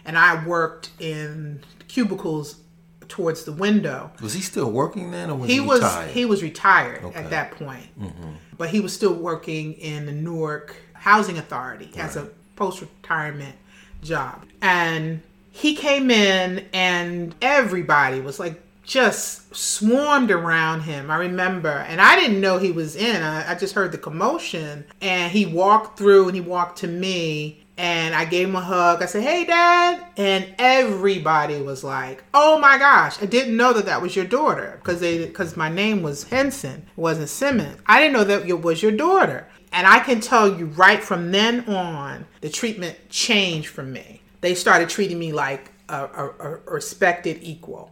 And 0.05 0.17
I 0.17 0.45
worked 0.47 0.91
in 0.99 1.63
cubicles 1.89 2.61
towards 3.09 3.45
the 3.45 3.53
window. 3.53 4.11
Was 4.21 4.35
he 4.35 4.41
still 4.41 4.71
working 4.71 5.11
then, 5.11 5.31
or 5.31 5.37
was 5.37 5.49
he, 5.49 5.57
he 5.57 5.61
was 5.61 5.81
retired? 5.81 6.11
he 6.11 6.25
was 6.25 6.43
retired 6.43 7.05
Okay. 7.05 7.19
at 7.19 7.31
that 7.31 7.53
point, 7.53 7.87
mm-hmm. 7.99 8.31
but 8.57 8.71
he 8.71 8.81
was 8.81 8.93
still 8.93 9.15
working 9.15 9.75
in 9.75 10.07
the 10.07 10.13
Newark 10.13 10.77
Housing 10.95 11.39
Authority 11.39 11.91
as 11.97 12.17
a 12.17 12.29
post 12.57 12.81
retirement 12.81 13.57
job. 14.03 14.45
And 14.61 15.23
he 15.51 15.75
came 15.75 16.11
in, 16.11 16.67
and 16.73 17.35
everybody 17.43 18.21
was 18.21 18.39
like 18.39 18.61
just 18.85 19.55
swarmed 19.55 20.31
around 20.31 20.81
him. 20.81 21.11
I 21.11 21.17
remember, 21.17 21.69
and 21.69 22.01
I 22.01 22.17
didn't 22.17 22.41
know 22.41 22.59
he 22.59 22.73
was 22.73 22.97
in. 22.97 23.23
I, 23.23 23.53
I 23.53 23.55
just 23.55 23.75
heard 23.75 23.93
the 23.93 23.99
commotion, 23.99 24.85
and 25.01 25.31
he 25.31 25.47
walked 25.47 25.99
through, 25.99 26.27
and 26.27 26.35
he 26.35 26.41
walked 26.41 26.79
to 26.79 26.87
me. 26.87 27.65
And 27.79 28.13
I 28.15 28.25
gave 28.25 28.49
him 28.49 28.57
a 28.57 28.61
hug. 28.61 29.03
I 29.03 29.07
said, 29.07 29.23
"Hey, 29.23 29.45
Dad!" 29.45 30.05
And 30.17 30.53
everybody 30.59 31.63
was 31.63 31.85
like, 31.85 32.25
"Oh 32.35 32.59
my 32.59 32.77
gosh! 32.77 33.23
I 33.23 33.27
didn't 33.27 33.57
know 33.57 33.73
that 33.73 33.87
that 33.87 34.03
was 34.03 34.17
your 34.17 34.25
daughter 34.25 34.81
because 34.83 35.01
they 35.01 35.25
because 35.25 35.57
my 35.57 35.69
name 35.69 36.03
was 36.03 36.25
Henson, 36.25 36.87
wasn't 36.97 37.29
Simmons. 37.29 37.81
I 37.87 38.01
didn't 38.01 38.15
know 38.15 38.25
that 38.25 38.49
it 38.49 38.63
was 38.63 38.83
your 38.83 38.93
daughter." 38.93 39.47
And 39.73 39.87
I 39.87 40.01
can 40.01 40.21
tell 40.21 40.59
you 40.59 40.67
right 40.67 41.03
from 41.03 41.31
then 41.31 41.69
on, 41.69 42.27
the 42.41 42.49
treatment 42.49 42.97
changed 43.11 43.69
for 43.69 43.83
me. 43.83 44.23
They 44.41 44.55
started 44.55 44.89
treating 44.89 45.19
me 45.19 45.33
like 45.33 45.71
a, 45.89 46.05
a, 46.05 46.31
a 46.41 46.61
respected 46.67 47.39
equal 47.43 47.91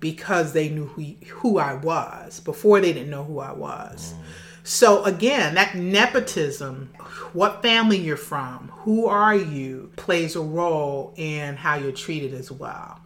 because 0.00 0.52
they 0.52 0.68
knew 0.68 0.86
who, 0.86 1.02
who 1.28 1.58
I 1.58 1.74
was. 1.74 2.40
Before 2.40 2.80
they 2.80 2.92
didn't 2.92 3.10
know 3.10 3.24
who 3.24 3.38
I 3.38 3.52
was. 3.52 4.14
So 4.66 5.04
again, 5.04 5.54
that 5.56 5.74
nepotism, 5.74 6.90
what 7.34 7.60
family 7.60 7.98
you're 7.98 8.16
from, 8.16 8.72
who 8.78 9.06
are 9.06 9.36
you, 9.36 9.92
plays 9.96 10.36
a 10.36 10.40
role 10.40 11.12
in 11.16 11.54
how 11.54 11.74
you're 11.74 11.92
treated 11.92 12.32
as 12.32 12.50
well. 12.50 12.98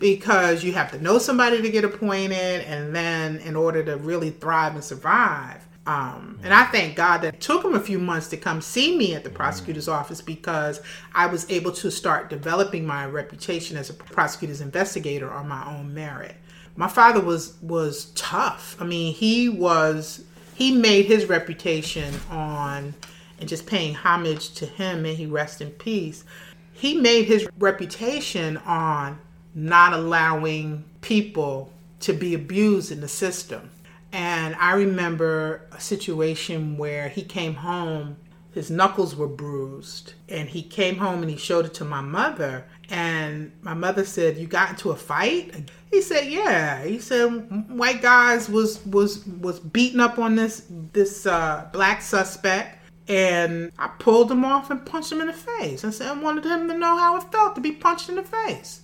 Because 0.00 0.64
you 0.64 0.72
have 0.72 0.90
to 0.90 1.00
know 1.00 1.18
somebody 1.18 1.62
to 1.62 1.70
get 1.70 1.84
appointed, 1.84 2.64
and 2.66 2.94
then 2.94 3.36
in 3.38 3.54
order 3.54 3.84
to 3.84 3.96
really 3.96 4.30
thrive 4.30 4.74
and 4.74 4.82
survive. 4.82 5.64
Um, 5.86 6.40
and 6.42 6.52
I 6.52 6.64
thank 6.64 6.96
God 6.96 7.18
that 7.18 7.34
it 7.34 7.40
took 7.40 7.64
him 7.64 7.74
a 7.74 7.80
few 7.80 8.00
months 8.00 8.26
to 8.30 8.36
come 8.36 8.60
see 8.60 8.98
me 8.98 9.14
at 9.14 9.22
the 9.22 9.30
prosecutor's 9.30 9.86
office 9.86 10.20
because 10.20 10.80
I 11.14 11.26
was 11.26 11.48
able 11.48 11.70
to 11.74 11.90
start 11.92 12.28
developing 12.28 12.84
my 12.84 13.06
reputation 13.06 13.76
as 13.76 13.90
a 13.90 13.94
prosecutor's 13.94 14.60
investigator 14.60 15.32
on 15.32 15.48
my 15.48 15.64
own 15.72 15.94
merit. 15.94 16.34
My 16.74 16.88
father 16.88 17.20
was 17.20 17.54
was 17.62 18.06
tough. 18.16 18.76
I 18.80 18.84
mean, 18.84 19.14
he 19.14 19.48
was 19.48 20.24
he 20.56 20.72
made 20.72 21.04
his 21.04 21.26
reputation 21.26 22.14
on 22.30 22.94
and 23.38 23.46
just 23.46 23.66
paying 23.66 23.94
homage 23.94 24.54
to 24.54 24.64
him 24.64 25.04
and 25.04 25.14
he 25.18 25.26
rest 25.26 25.60
in 25.60 25.70
peace. 25.70 26.24
He 26.72 26.94
made 26.94 27.26
his 27.26 27.46
reputation 27.58 28.56
on 28.58 29.18
not 29.54 29.92
allowing 29.92 30.84
people 31.02 31.70
to 32.00 32.14
be 32.14 32.32
abused 32.32 32.90
in 32.90 33.02
the 33.02 33.08
system. 33.08 33.68
And 34.12 34.56
I 34.56 34.72
remember 34.72 35.60
a 35.72 35.80
situation 35.80 36.78
where 36.78 37.10
he 37.10 37.22
came 37.22 37.56
home, 37.56 38.16
his 38.52 38.70
knuckles 38.70 39.14
were 39.14 39.28
bruised, 39.28 40.14
and 40.26 40.48
he 40.48 40.62
came 40.62 40.96
home 40.96 41.20
and 41.20 41.30
he 41.30 41.36
showed 41.36 41.66
it 41.66 41.74
to 41.74 41.84
my 41.84 42.00
mother. 42.00 42.64
And 42.90 43.52
my 43.62 43.74
mother 43.74 44.04
said, 44.04 44.36
"You 44.36 44.46
got 44.46 44.70
into 44.70 44.90
a 44.90 44.96
fight?" 44.96 45.70
He 45.90 46.00
said, 46.02 46.26
"Yeah." 46.30 46.84
He 46.84 46.98
said, 47.00 47.26
"White 47.68 48.02
guys 48.02 48.48
was 48.48 48.84
was 48.86 49.26
was 49.26 49.58
beating 49.60 50.00
up 50.00 50.18
on 50.18 50.36
this 50.36 50.64
this 50.92 51.26
uh, 51.26 51.68
black 51.72 52.02
suspect." 52.02 52.78
And 53.08 53.70
I 53.78 53.88
pulled 53.98 54.30
him 54.30 54.44
off 54.44 54.70
and 54.70 54.84
punched 54.84 55.12
him 55.12 55.20
in 55.20 55.28
the 55.28 55.32
face. 55.32 55.84
I 55.84 55.90
said 55.90 56.08
I 56.08 56.20
wanted 56.20 56.44
him 56.44 56.68
to 56.68 56.76
know 56.76 56.96
how 56.96 57.16
it 57.16 57.24
felt 57.30 57.54
to 57.54 57.60
be 57.60 57.72
punched 57.72 58.08
in 58.08 58.16
the 58.16 58.24
face. 58.24 58.80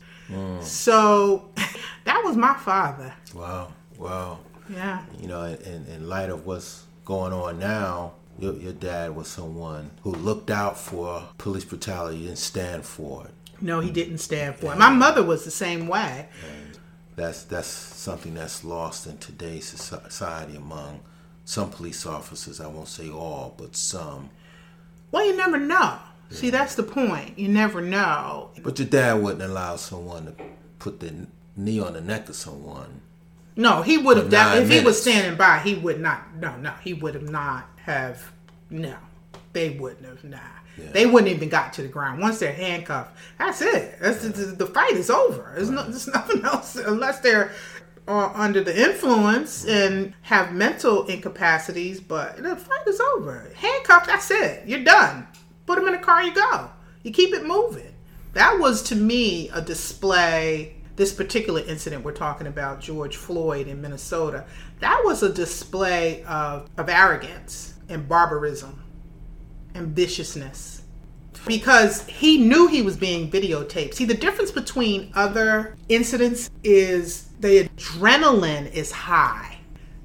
So 0.60 1.50
that 2.04 2.22
was 2.24 2.36
my 2.36 2.54
father. 2.54 3.12
wow, 3.34 3.72
wow. 3.98 4.38
Yeah. 4.68 5.02
You 5.20 5.28
know, 5.28 5.44
in, 5.44 5.86
in 5.86 6.08
light 6.08 6.30
of 6.30 6.46
what's 6.46 6.84
going 7.04 7.32
on 7.32 7.58
now, 7.58 8.12
your, 8.38 8.54
your 8.54 8.72
dad 8.72 9.14
was 9.14 9.28
someone 9.28 9.90
who 10.02 10.12
looked 10.12 10.50
out 10.50 10.78
for 10.78 11.24
police 11.38 11.64
brutality 11.64 12.28
and 12.28 12.38
stand 12.38 12.84
for 12.84 13.26
it. 13.26 13.32
No, 13.62 13.81
he 13.81 13.90
didn't 13.90 14.18
stand 14.18 14.57
for 14.57 14.72
it. 14.72 14.79
My 14.79 14.90
mother 14.90 15.22
was 15.22 15.44
the 15.44 15.51
same 15.51 15.87
way. 15.87 16.29
That's 17.14 17.44
that's 17.44 17.68
something 17.68 18.35
that's 18.35 18.64
lost 18.64 19.07
in 19.07 19.18
today's 19.18 19.68
society 19.68 20.57
among 20.57 21.01
some 21.44 21.70
police 21.70 22.05
officers. 22.07 22.61
I 22.61 22.66
won't 22.66 22.88
say 22.88 23.11
all, 23.11 23.55
but 23.57 23.77
some. 23.77 24.31
Well, 25.11 25.27
you 25.27 25.37
never 25.37 25.59
know. 25.59 25.98
See, 26.31 26.48
that's 26.48 26.75
the 26.77 26.83
point. 26.83 27.38
You 27.38 27.48
never 27.48 27.83
know. 27.83 28.51
But 28.62 28.79
your 28.79 28.88
dad 28.88 29.22
wouldn't 29.22 29.42
allow 29.42 29.77
someone 29.77 30.25
to 30.27 30.35
put 30.79 30.98
the 31.01 31.27
knee 31.57 31.79
on 31.79 31.92
the 31.92 32.01
neck 32.01 32.29
of 32.31 32.37
someone. 32.37 33.03
No, 33.55 33.83
he 33.83 33.98
would 33.98 34.16
have 34.16 34.27
For 34.27 34.33
done 34.33 34.55
nine 34.55 34.62
if 34.62 34.70
he 34.70 34.81
was 34.81 35.01
standing 35.01 35.37
by. 35.37 35.59
He 35.59 35.75
would 35.75 36.01
not. 36.01 36.35
No, 36.37 36.57
no, 36.57 36.70
he 36.83 36.94
would 36.94 37.14
have 37.14 37.29
not 37.29 37.68
have. 37.85 38.33
No, 38.70 38.96
they 39.52 39.70
wouldn't 39.70 40.04
have. 40.06 40.24
Nah, 40.24 40.38
they 40.76 41.06
wouldn't 41.06 41.32
even 41.32 41.48
got 41.48 41.72
to 41.74 41.82
the 41.82 41.88
ground 41.88 42.20
once 42.20 42.38
they're 42.38 42.52
handcuffed. 42.52 43.16
That's 43.38 43.60
it. 43.60 43.98
That's 44.00 44.22
the, 44.22 44.46
the 44.46 44.66
fight 44.66 44.92
is 44.92 45.10
over. 45.10 45.52
There's 45.54 45.70
no. 45.70 45.82
There's 45.82 46.08
nothing 46.14 46.44
else 46.44 46.76
unless 46.76 47.20
they're 47.20 47.52
uh, 48.08 48.32
under 48.34 48.62
the 48.62 48.90
influence 48.90 49.66
and 49.66 50.14
have 50.22 50.52
mental 50.52 51.06
incapacities. 51.06 52.00
But 52.00 52.42
the 52.42 52.56
fight 52.56 52.86
is 52.86 53.00
over. 53.16 53.50
Handcuffed. 53.54 54.06
That's 54.06 54.30
it. 54.30 54.66
You're 54.66 54.84
done. 54.84 55.26
Put 55.66 55.76
them 55.76 55.86
in 55.86 55.92
the 55.92 55.98
car. 55.98 56.22
You 56.22 56.34
go. 56.34 56.70
You 57.02 57.12
keep 57.12 57.34
it 57.34 57.44
moving. 57.44 57.94
That 58.32 58.58
was 58.58 58.82
to 58.84 58.96
me 58.96 59.50
a 59.50 59.60
display. 59.60 60.76
This 60.94 61.12
particular 61.12 61.62
incident 61.62 62.04
we're 62.04 62.12
talking 62.12 62.46
about, 62.46 62.80
George 62.80 63.16
Floyd 63.16 63.66
in 63.66 63.80
Minnesota, 63.80 64.44
that 64.80 65.00
was 65.06 65.22
a 65.22 65.32
display 65.32 66.22
of, 66.24 66.68
of 66.76 66.90
arrogance 66.90 67.74
and 67.88 68.06
barbarism 68.06 68.82
and 69.74 69.94
viciousness 69.94 70.82
because 71.46 72.06
he 72.06 72.38
knew 72.38 72.68
he 72.68 72.82
was 72.82 72.96
being 72.96 73.30
videotaped. 73.30 73.94
See, 73.94 74.04
the 74.04 74.14
difference 74.14 74.50
between 74.50 75.11
other 75.14 75.76
incidents 75.88 76.50
is 76.62 77.28
the 77.40 77.68
adrenaline 77.68 78.72
is 78.72 78.92
high. 78.92 79.58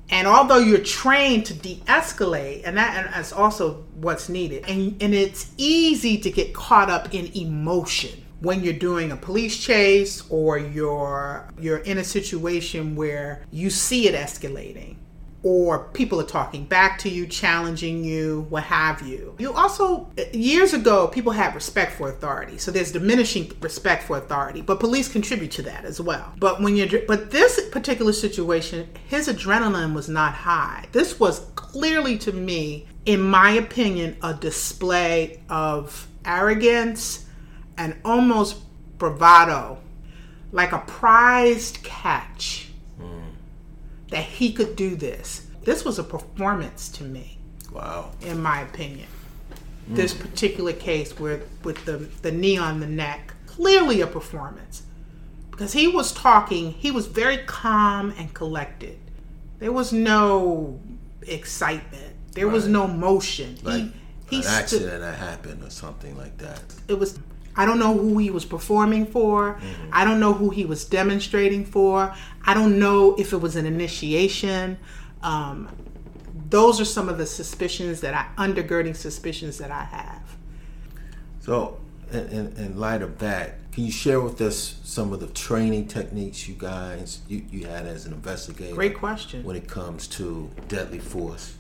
And 0.10 0.26
although 0.26 0.60
you're 0.60 0.80
trained 0.80 1.46
to 1.48 1.54
de-escalate, 1.54 2.62
and 2.66 2.78
that 2.78 3.06
and 3.06 3.14
that's 3.14 3.34
also 3.34 3.84
what's 3.96 4.30
needed, 4.30 4.64
and 4.68 4.96
and 5.04 5.14
it's 5.14 5.52
easy 5.58 6.18
to 6.20 6.32
get 6.32 6.54
caught 6.54 6.90
up 6.90 7.14
in 7.14 7.26
emotion 7.38 8.24
when 8.40 8.64
you're 8.64 8.74
doing 8.74 9.12
a 9.12 9.18
police 9.18 9.58
chase 9.58 10.24
or 10.30 10.58
you're 10.58 11.50
you're 11.60 11.80
in 11.80 11.98
a 11.98 12.04
situation 12.04 12.96
where 12.96 13.44
you 13.52 13.70
see 13.70 14.08
it 14.08 14.16
escalating 14.16 14.96
or 15.48 15.86
people 15.94 16.20
are 16.20 16.26
talking 16.26 16.66
back 16.66 17.00
to 17.00 17.08
you, 17.08 17.26
challenging 17.26 18.04
you, 18.04 18.46
what 18.50 18.64
have 18.64 19.02
you. 19.02 19.34
You 19.40 19.54
also, 19.54 20.12
years 20.34 20.74
ago, 20.74 21.08
people 21.08 21.32
had 21.32 21.56
respect 21.56 21.94
for 21.94 22.10
authority. 22.10 22.58
So 22.58 22.70
there's 22.70 22.92
diminishing 22.92 23.54
respect 23.62 24.04
for 24.04 24.18
authority, 24.18 24.62
but 24.62 24.82
police 24.82 25.08
contribute 25.08 25.52
to 25.52 25.62
that 25.62 25.86
as 25.86 26.02
well. 26.02 26.34
But 26.38 26.60
when 26.60 26.76
you're, 26.76 27.00
but 27.08 27.32
this 27.32 27.62
particular 27.70 28.12
situation, 28.12 28.90
his 29.08 29.30
adrenaline 29.30 29.94
was 29.94 30.10
not 30.10 30.34
high. 30.34 30.88
This 30.92 31.18
was 31.18 31.40
clearly 31.56 32.18
to 32.18 32.34
me, 32.34 32.86
in 33.06 33.22
my 33.22 33.52
opinion, 33.52 34.18
a 34.22 34.34
display 34.34 35.42
of 35.50 36.10
arrogance 36.26 37.26
and 37.78 37.96
almost 38.04 38.58
bravado, 38.98 39.78
like 40.52 40.74
a 40.74 40.80
prized 40.80 41.84
catch 41.84 42.67
that 44.10 44.24
he 44.24 44.52
could 44.54 44.76
do 44.76 44.96
this. 44.96 45.48
This 45.64 45.84
was 45.84 46.00
a 46.00 46.04
performance 46.04 46.90
to 46.90 47.04
me, 47.04 47.38
Wow. 47.72 48.12
in 48.22 48.42
my 48.42 48.62
opinion. 48.62 49.08
This 49.90 50.14
particular 50.14 50.74
case 50.74 51.18
with 51.18 51.48
with 51.64 51.86
the 51.86 51.98
the 52.22 52.32
knee 52.32 52.58
on 52.58 52.80
the 52.82 52.88
neck, 52.88 53.34
clearly 53.46 54.02
a 54.02 54.08
performance, 54.08 54.84
because 55.50 55.72
he 55.74 55.88
was 55.88 56.12
talking. 56.12 56.72
He 56.74 56.92
was 56.92 57.08
very 57.08 57.38
calm 57.38 58.14
and 58.18 58.34
collected. 58.34 58.98
There 59.60 59.72
was 59.72 59.94
no 59.94 60.80
excitement. 61.22 62.14
There 62.34 62.50
was 62.50 62.68
no 62.68 62.86
motion. 62.88 63.58
Like 63.64 63.84
he 63.84 63.92
he 64.30 64.38
an 64.42 64.48
accident 64.48 65.00
that 65.02 65.16
happened 65.18 65.64
or 65.64 65.70
something 65.70 66.18
like 66.18 66.38
that. 66.40 66.62
it 66.90 67.00
was 67.00 67.18
I 67.58 67.66
don't 67.66 67.80
know 67.80 67.98
who 67.98 68.20
he 68.20 68.30
was 68.30 68.46
performing 68.46 69.08
for. 69.08 69.56
Mm-hmm. 69.56 69.90
I 69.92 70.06
don't 70.06 70.20
know 70.20 70.34
who 70.34 70.52
he 70.52 70.66
was 70.66 70.86
demonstrating 70.86 71.66
for. 71.66 72.14
I 72.46 72.54
don't 72.54 72.80
know 72.80 73.16
if 73.16 73.34
it 73.34 73.38
was 73.38 73.56
an 73.56 73.66
initiation. 73.66 74.78
Um, 75.24 75.68
those 76.50 76.80
are 76.80 76.86
some 76.86 77.10
of 77.10 77.18
the 77.18 77.26
suspicions 77.26 78.02
that 78.02 78.14
I, 78.14 78.28
undergirding 78.42 78.96
suspicions 78.96 79.58
that 79.58 79.72
I 79.72 79.84
have. 79.84 80.38
So, 81.42 81.80
in, 82.12 82.28
in, 82.28 82.54
in 82.58 82.80
light 82.80 83.02
of 83.02 83.20
that, 83.20 83.56
can 83.72 83.86
you 83.86 83.92
share 83.92 84.22
with 84.22 84.40
us 84.42 84.80
some 84.84 85.12
of 85.12 85.20
the 85.20 85.28
training 85.28 85.88
techniques 85.88 86.48
you 86.48 86.56
guys 86.56 87.22
you, 87.28 87.44
you 87.52 87.66
had 87.66 87.86
as 87.86 88.06
an 88.06 88.14
investigator? 88.14 88.76
Great 88.76 88.98
question. 88.98 89.44
When 89.44 89.56
it 89.56 89.68
comes 89.68 90.08
to 90.10 90.50
deadly 90.68 91.00
force 91.00 91.57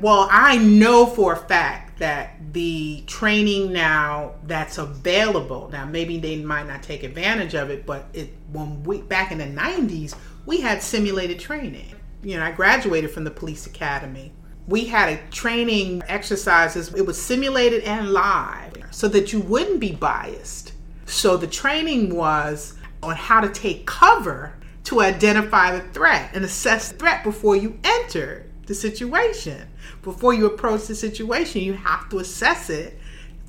well, 0.00 0.28
I 0.30 0.58
know 0.58 1.06
for 1.06 1.34
a 1.34 1.36
fact 1.36 1.98
that 1.98 2.34
the 2.52 3.02
training 3.06 3.72
now 3.72 4.34
that's 4.44 4.78
available 4.78 5.68
now, 5.72 5.84
maybe 5.84 6.18
they 6.18 6.36
might 6.36 6.66
not 6.66 6.82
take 6.82 7.02
advantage 7.02 7.54
of 7.54 7.70
it, 7.70 7.86
but 7.86 8.06
it 8.12 8.34
when 8.52 8.82
we 8.84 9.02
back 9.02 9.32
in 9.32 9.38
the 9.38 9.44
'90s, 9.44 10.14
we 10.46 10.60
had 10.60 10.82
simulated 10.82 11.38
training. 11.38 11.94
You 12.22 12.36
know, 12.36 12.44
I 12.44 12.52
graduated 12.52 13.10
from 13.10 13.24
the 13.24 13.30
police 13.30 13.66
academy. 13.66 14.32
We 14.66 14.84
had 14.84 15.08
a 15.08 15.30
training 15.30 16.02
exercises. 16.08 16.92
It 16.94 17.06
was 17.06 17.20
simulated 17.20 17.84
and 17.84 18.12
live, 18.12 18.74
so 18.90 19.08
that 19.08 19.32
you 19.32 19.40
wouldn't 19.40 19.80
be 19.80 19.92
biased. 19.92 20.72
So 21.06 21.36
the 21.36 21.46
training 21.46 22.14
was 22.14 22.74
on 23.02 23.16
how 23.16 23.40
to 23.40 23.48
take 23.48 23.86
cover 23.86 24.54
to 24.84 25.00
identify 25.00 25.76
the 25.76 25.86
threat 25.92 26.30
and 26.34 26.44
assess 26.44 26.90
the 26.90 26.98
threat 26.98 27.22
before 27.22 27.56
you 27.56 27.78
enter 27.84 28.47
the 28.68 28.74
situation. 28.74 29.66
Before 30.02 30.32
you 30.32 30.46
approach 30.46 30.86
the 30.86 30.94
situation, 30.94 31.62
you 31.62 31.72
have 31.72 32.08
to 32.10 32.18
assess 32.18 32.70
it 32.70 32.98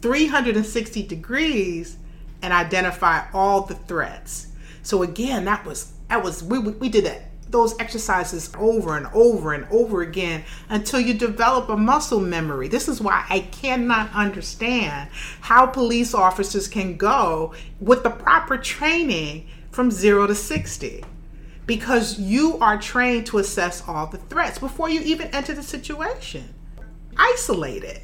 360 0.01 1.03
degrees 1.03 1.97
and 2.41 2.53
identify 2.53 3.29
all 3.33 3.61
the 3.61 3.75
threats. 3.75 4.47
So 4.81 5.03
again, 5.03 5.45
that 5.45 5.65
was 5.65 5.91
that 6.07 6.23
was 6.23 6.41
we 6.41 6.57
we 6.57 6.89
did 6.89 7.05
that 7.05 7.25
those 7.49 7.77
exercises 7.79 8.51
over 8.59 8.95
and 8.95 9.07
over 9.07 9.53
and 9.53 9.65
over 9.71 10.03
again 10.03 10.43
until 10.69 10.99
you 10.99 11.15
develop 11.15 11.67
a 11.69 11.75
muscle 11.75 12.19
memory. 12.19 12.67
This 12.67 12.87
is 12.87 13.01
why 13.01 13.25
I 13.27 13.39
cannot 13.39 14.13
understand 14.13 15.09
how 15.41 15.65
police 15.65 16.13
officers 16.13 16.67
can 16.67 16.95
go 16.95 17.55
with 17.79 18.03
the 18.03 18.11
proper 18.11 18.55
training 18.57 19.47
from 19.71 19.89
0 19.89 20.27
to 20.27 20.35
60 20.35 21.03
because 21.69 22.17
you 22.17 22.57
are 22.61 22.79
trained 22.79 23.27
to 23.27 23.37
assess 23.37 23.87
all 23.87 24.07
the 24.07 24.17
threats 24.17 24.57
before 24.57 24.89
you 24.89 25.01
even 25.01 25.27
enter 25.27 25.53
the 25.53 25.61
situation. 25.61 26.51
Isolate 27.15 27.83
it. 27.83 28.01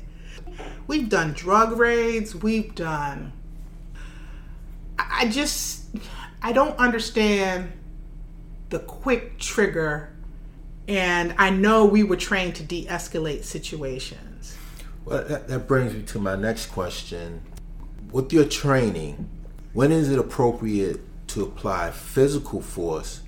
We've 0.86 1.10
done 1.10 1.34
drug 1.34 1.80
raids, 1.80 2.36
we've 2.36 2.76
done. 2.76 3.34
I 5.00 5.30
just, 5.30 5.88
I 6.44 6.52
don't 6.52 6.78
understand 6.78 7.72
the 8.70 8.78
quick 8.78 9.40
trigger, 9.40 10.14
and 10.88 11.34
I 11.40 11.50
know 11.50 11.86
we 11.86 12.04
were 12.04 12.18
trained 12.18 12.54
to 12.58 12.64
de 12.64 12.86
escalate 12.86 13.46
situations. 13.46 14.56
Well, 15.06 15.24
that, 15.24 15.48
that 15.48 15.68
brings 15.68 15.92
me 15.96 16.04
to 16.04 16.20
my 16.20 16.36
next 16.36 16.68
question. 16.68 17.42
With 18.12 18.32
your 18.32 18.46
training, 18.46 19.28
when 19.74 19.92
is 19.92 20.12
it 20.12 20.20
appropriate 20.20 21.00
to 21.30 21.42
apply 21.42 21.90
physical 21.90 22.62
force 22.62 23.22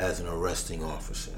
as 0.00 0.18
an 0.18 0.26
arresting 0.26 0.82
officer? 0.82 1.32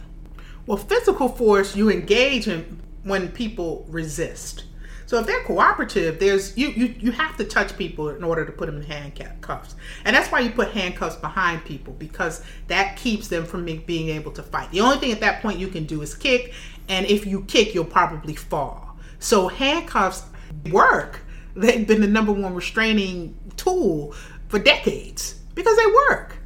Well, 0.66 0.78
physical 0.78 1.28
force 1.28 1.74
you 1.74 1.90
engage 1.90 2.46
in 2.46 2.80
when 3.02 3.28
people 3.28 3.84
resist. 3.88 4.64
So 5.06 5.18
if 5.18 5.26
they're 5.26 5.42
cooperative, 5.42 6.20
there's 6.20 6.56
you, 6.56 6.68
you 6.68 6.94
you 6.98 7.10
have 7.10 7.36
to 7.36 7.44
touch 7.44 7.76
people 7.76 8.08
in 8.10 8.24
order 8.24 8.46
to 8.46 8.52
put 8.52 8.66
them 8.66 8.76
in 8.76 8.84
handcuffs, 8.84 9.74
and 10.06 10.16
that's 10.16 10.30
why 10.32 10.40
you 10.40 10.50
put 10.50 10.70
handcuffs 10.70 11.16
behind 11.16 11.64
people 11.66 11.92
because 11.94 12.42
that 12.68 12.96
keeps 12.96 13.28
them 13.28 13.44
from 13.44 13.64
being 13.64 14.08
able 14.08 14.32
to 14.32 14.42
fight. 14.42 14.70
The 14.70 14.80
only 14.80 14.96
thing 14.98 15.12
at 15.12 15.20
that 15.20 15.42
point 15.42 15.58
you 15.58 15.68
can 15.68 15.84
do 15.84 16.00
is 16.00 16.14
kick, 16.14 16.54
and 16.88 17.04
if 17.06 17.26
you 17.26 17.42
kick, 17.42 17.74
you'll 17.74 17.84
probably 17.84 18.34
fall. 18.34 18.96
So 19.18 19.48
handcuffs 19.48 20.22
work. 20.70 21.20
They've 21.54 21.86
been 21.86 22.00
the 22.00 22.06
number 22.06 22.32
one 22.32 22.54
restraining 22.54 23.36
tool 23.56 24.14
for 24.48 24.58
decades 24.58 25.34
because 25.54 25.76
they 25.76 25.86
work 26.08 26.38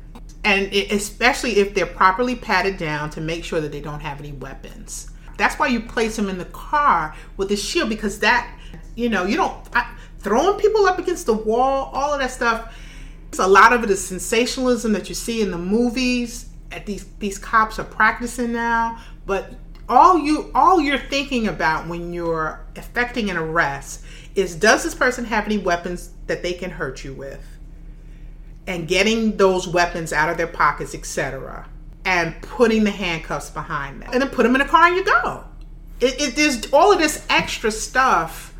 and 0.46 0.72
it, 0.72 0.92
especially 0.92 1.56
if 1.56 1.74
they're 1.74 1.84
properly 1.84 2.36
patted 2.36 2.76
down 2.76 3.10
to 3.10 3.20
make 3.20 3.44
sure 3.44 3.60
that 3.60 3.72
they 3.72 3.80
don't 3.80 3.98
have 3.98 4.20
any 4.20 4.30
weapons. 4.30 5.10
That's 5.36 5.58
why 5.58 5.66
you 5.66 5.80
place 5.80 6.14
them 6.14 6.28
in 6.28 6.38
the 6.38 6.46
car 6.46 7.16
with 7.36 7.50
a 7.50 7.56
shield 7.56 7.88
because 7.88 8.20
that, 8.20 8.56
you 8.94 9.08
know, 9.08 9.24
you 9.24 9.36
don't 9.36 9.56
I, 9.74 9.92
throwing 10.20 10.58
people 10.60 10.86
up 10.86 11.00
against 11.00 11.26
the 11.26 11.34
wall, 11.34 11.90
all 11.92 12.14
of 12.14 12.20
that 12.20 12.30
stuff. 12.30 12.72
A 13.38 13.46
lot 13.46 13.72
of 13.72 13.82
it 13.82 13.90
is 13.90 14.06
sensationalism 14.06 14.92
that 14.92 15.08
you 15.08 15.14
see 15.16 15.42
in 15.42 15.50
the 15.50 15.58
movies. 15.58 16.48
At 16.70 16.86
these 16.86 17.04
these 17.18 17.38
cops 17.38 17.78
are 17.78 17.84
practicing 17.84 18.52
now, 18.52 18.98
but 19.26 19.52
all 19.88 20.18
you 20.18 20.50
all 20.54 20.80
you're 20.80 20.98
thinking 20.98 21.48
about 21.48 21.88
when 21.88 22.12
you're 22.12 22.64
effecting 22.76 23.30
an 23.30 23.36
arrest 23.36 24.04
is 24.36 24.54
does 24.54 24.84
this 24.84 24.94
person 24.94 25.24
have 25.24 25.44
any 25.44 25.58
weapons 25.58 26.10
that 26.28 26.42
they 26.42 26.52
can 26.52 26.70
hurt 26.70 27.04
you 27.04 27.14
with? 27.14 27.44
And 28.66 28.88
getting 28.88 29.36
those 29.36 29.68
weapons 29.68 30.12
out 30.12 30.28
of 30.28 30.36
their 30.36 30.46
pockets, 30.46 30.94
etc., 30.94 31.68
and 32.04 32.40
putting 32.42 32.84
the 32.84 32.90
handcuffs 32.90 33.50
behind 33.50 34.02
them, 34.02 34.10
and 34.12 34.22
then 34.22 34.28
put 34.30 34.44
them 34.44 34.54
in 34.54 34.60
a 34.60 34.68
car 34.68 34.86
and 34.86 34.96
you 34.96 35.04
go. 35.04 35.44
It, 36.00 36.20
it 36.20 36.36
there's 36.36 36.72
all 36.72 36.92
of 36.92 36.98
this 36.98 37.24
extra 37.28 37.70
stuff. 37.70 38.54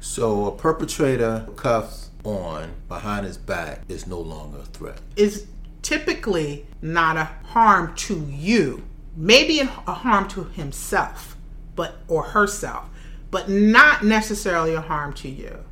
So 0.00 0.46
a 0.46 0.52
perpetrator 0.52 1.48
cuffs 1.56 2.10
on 2.24 2.70
behind 2.88 3.26
his 3.26 3.36
back 3.36 3.82
is 3.88 4.06
no 4.06 4.20
longer 4.20 4.58
a 4.58 4.64
threat. 4.64 5.00
Is 5.16 5.46
typically 5.82 6.66
not 6.82 7.16
a 7.16 7.24
harm 7.48 7.94
to 7.96 8.20
you, 8.28 8.84
maybe 9.16 9.60
a 9.60 9.66
harm 9.66 10.28
to 10.28 10.44
himself, 10.44 11.36
but 11.74 11.96
or 12.06 12.22
herself, 12.22 12.88
but 13.30 13.48
not 13.48 14.04
necessarily 14.04 14.74
a 14.74 14.80
harm 14.80 15.12
to 15.14 15.28
you. 15.28 15.64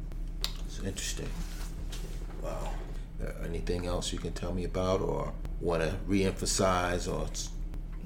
It's 0.66 0.80
interesting 0.80 1.28
Uh, 3.26 3.44
anything 3.44 3.86
else 3.86 4.12
you 4.12 4.18
can 4.18 4.32
tell 4.32 4.52
me 4.52 4.64
about 4.64 5.00
or 5.00 5.32
want 5.60 5.82
to 5.82 5.96
reemphasize 6.08 7.10
or 7.10 7.26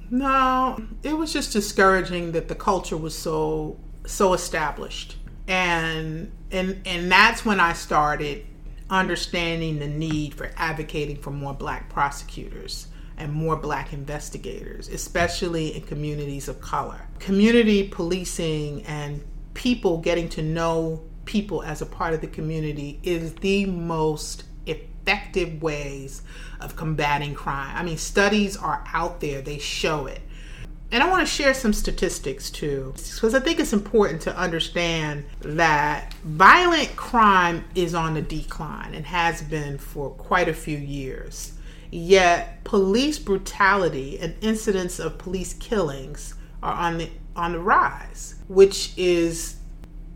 no 0.09 0.81
it 1.03 1.13
was 1.13 1.31
just 1.33 1.53
discouraging 1.53 2.31
that 2.31 2.47
the 2.47 2.55
culture 2.55 2.97
was 2.97 3.17
so 3.17 3.77
so 4.05 4.33
established. 4.33 5.17
And 5.47 6.31
and 6.51 6.81
and 6.85 7.11
that's 7.11 7.45
when 7.45 7.59
i 7.59 7.73
started 7.73 8.45
understanding 8.89 9.79
the 9.79 9.87
need 9.87 10.33
for 10.33 10.51
advocating 10.57 11.17
for 11.17 11.31
more 11.31 11.53
black 11.53 11.89
prosecutors 11.89 12.87
and 13.17 13.31
more 13.31 13.55
black 13.55 13.93
investigators 13.93 14.87
especially 14.89 15.75
in 15.75 15.81
communities 15.81 16.47
of 16.47 16.59
color. 16.61 17.01
Community 17.19 17.87
policing 17.87 18.83
and 18.83 19.23
people 19.53 19.97
getting 19.97 20.29
to 20.29 20.41
know 20.41 21.01
people 21.25 21.61
as 21.63 21.81
a 21.81 21.85
part 21.85 22.13
of 22.13 22.21
the 22.21 22.27
community 22.27 22.99
is 23.03 23.33
the 23.35 23.65
most 23.65 24.43
effective 25.01 25.61
ways 25.61 26.21
of 26.59 26.75
combating 26.75 27.33
crime. 27.33 27.75
I 27.75 27.83
mean, 27.83 27.97
studies 27.97 28.57
are 28.57 28.83
out 28.93 29.19
there, 29.19 29.41
they 29.41 29.57
show 29.57 30.05
it. 30.05 30.21
And 30.91 31.01
I 31.01 31.09
want 31.09 31.25
to 31.25 31.33
share 31.33 31.53
some 31.53 31.71
statistics 31.71 32.49
too, 32.49 32.93
because 32.95 33.33
I 33.33 33.39
think 33.39 33.61
it's 33.61 33.71
important 33.71 34.21
to 34.23 34.37
understand 34.37 35.23
that 35.39 36.13
violent 36.25 36.97
crime 36.97 37.63
is 37.75 37.95
on 37.95 38.15
the 38.15 38.21
decline 38.21 38.93
and 38.93 39.05
has 39.05 39.41
been 39.41 39.77
for 39.77 40.09
quite 40.11 40.49
a 40.49 40.53
few 40.53 40.77
years. 40.77 41.53
Yet, 41.91 42.61
police 42.65 43.19
brutality 43.19 44.19
and 44.19 44.35
incidents 44.41 44.99
of 44.99 45.17
police 45.17 45.53
killings 45.53 46.35
are 46.61 46.73
on 46.73 46.97
the 46.97 47.09
on 47.35 47.53
the 47.53 47.59
rise, 47.59 48.35
which 48.49 48.91
is 48.97 49.55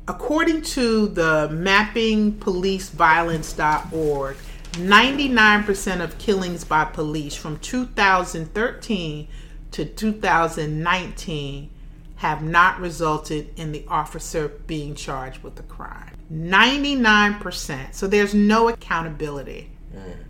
according 0.07 0.61
to 0.61 1.07
the 1.07 1.49
mappingpoliceviolence.org 1.51 4.37
99% 4.75 6.01
of 6.01 6.17
killings 6.17 6.63
by 6.63 6.85
police 6.85 7.35
from 7.35 7.57
2013 7.59 9.27
to 9.71 9.85
2019 9.85 11.69
have 12.17 12.41
not 12.41 12.79
resulted 12.79 13.53
in 13.59 13.71
the 13.71 13.85
officer 13.87 14.47
being 14.67 14.95
charged 14.95 15.43
with 15.43 15.55
the 15.55 15.63
crime. 15.63 16.15
99%. 16.31 17.93
So 17.93 18.07
there's 18.07 18.33
no 18.33 18.69
accountability. 18.69 19.69
Mm. 19.93 20.24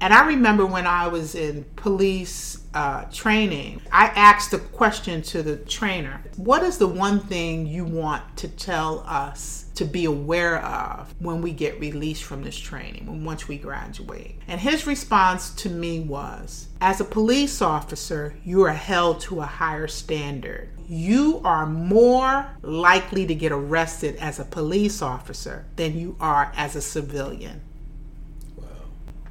And 0.00 0.14
I 0.14 0.26
remember 0.26 0.64
when 0.64 0.86
I 0.86 1.08
was 1.08 1.34
in 1.34 1.64
police 1.74 2.62
uh, 2.72 3.04
training, 3.06 3.82
I 3.90 4.06
asked 4.06 4.52
a 4.52 4.58
question 4.58 5.22
to 5.22 5.42
the 5.42 5.56
trainer 5.56 6.22
What 6.36 6.62
is 6.62 6.78
the 6.78 6.86
one 6.86 7.18
thing 7.20 7.66
you 7.66 7.84
want 7.84 8.36
to 8.38 8.48
tell 8.48 9.00
us 9.00 9.66
to 9.74 9.84
be 9.84 10.04
aware 10.04 10.62
of 10.64 11.12
when 11.18 11.42
we 11.42 11.52
get 11.52 11.80
released 11.80 12.22
from 12.22 12.44
this 12.44 12.56
training, 12.56 13.06
when 13.06 13.24
once 13.24 13.48
we 13.48 13.58
graduate? 13.58 14.36
And 14.46 14.60
his 14.60 14.86
response 14.86 15.50
to 15.56 15.68
me 15.68 16.00
was 16.00 16.68
As 16.80 17.00
a 17.00 17.04
police 17.04 17.60
officer, 17.60 18.36
you 18.44 18.62
are 18.62 18.72
held 18.72 19.20
to 19.22 19.40
a 19.40 19.46
higher 19.46 19.88
standard. 19.88 20.68
You 20.88 21.40
are 21.44 21.66
more 21.66 22.46
likely 22.62 23.26
to 23.26 23.34
get 23.34 23.52
arrested 23.52 24.16
as 24.16 24.38
a 24.38 24.44
police 24.44 25.02
officer 25.02 25.66
than 25.76 25.98
you 25.98 26.16
are 26.20 26.52
as 26.56 26.76
a 26.76 26.80
civilian. 26.80 27.60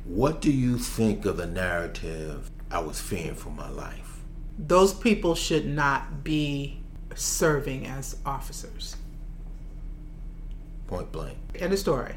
What 0.08 0.40
do 0.40 0.50
you 0.50 0.78
think 0.78 1.26
of 1.26 1.36
the 1.36 1.46
narrative 1.46 2.50
I 2.72 2.80
was 2.80 3.02
fearing 3.02 3.36
for 3.36 3.50
my 3.50 3.70
life? 3.70 4.24
Those 4.58 4.94
people 4.94 5.36
should 5.36 5.68
not 5.68 6.24
be 6.24 6.80
serving 7.14 7.86
as 7.88 8.16
officers. 8.26 8.96
Point 10.88 11.12
blank. 11.12 11.38
End 11.56 11.74
of 11.74 11.80
story. 11.80 12.16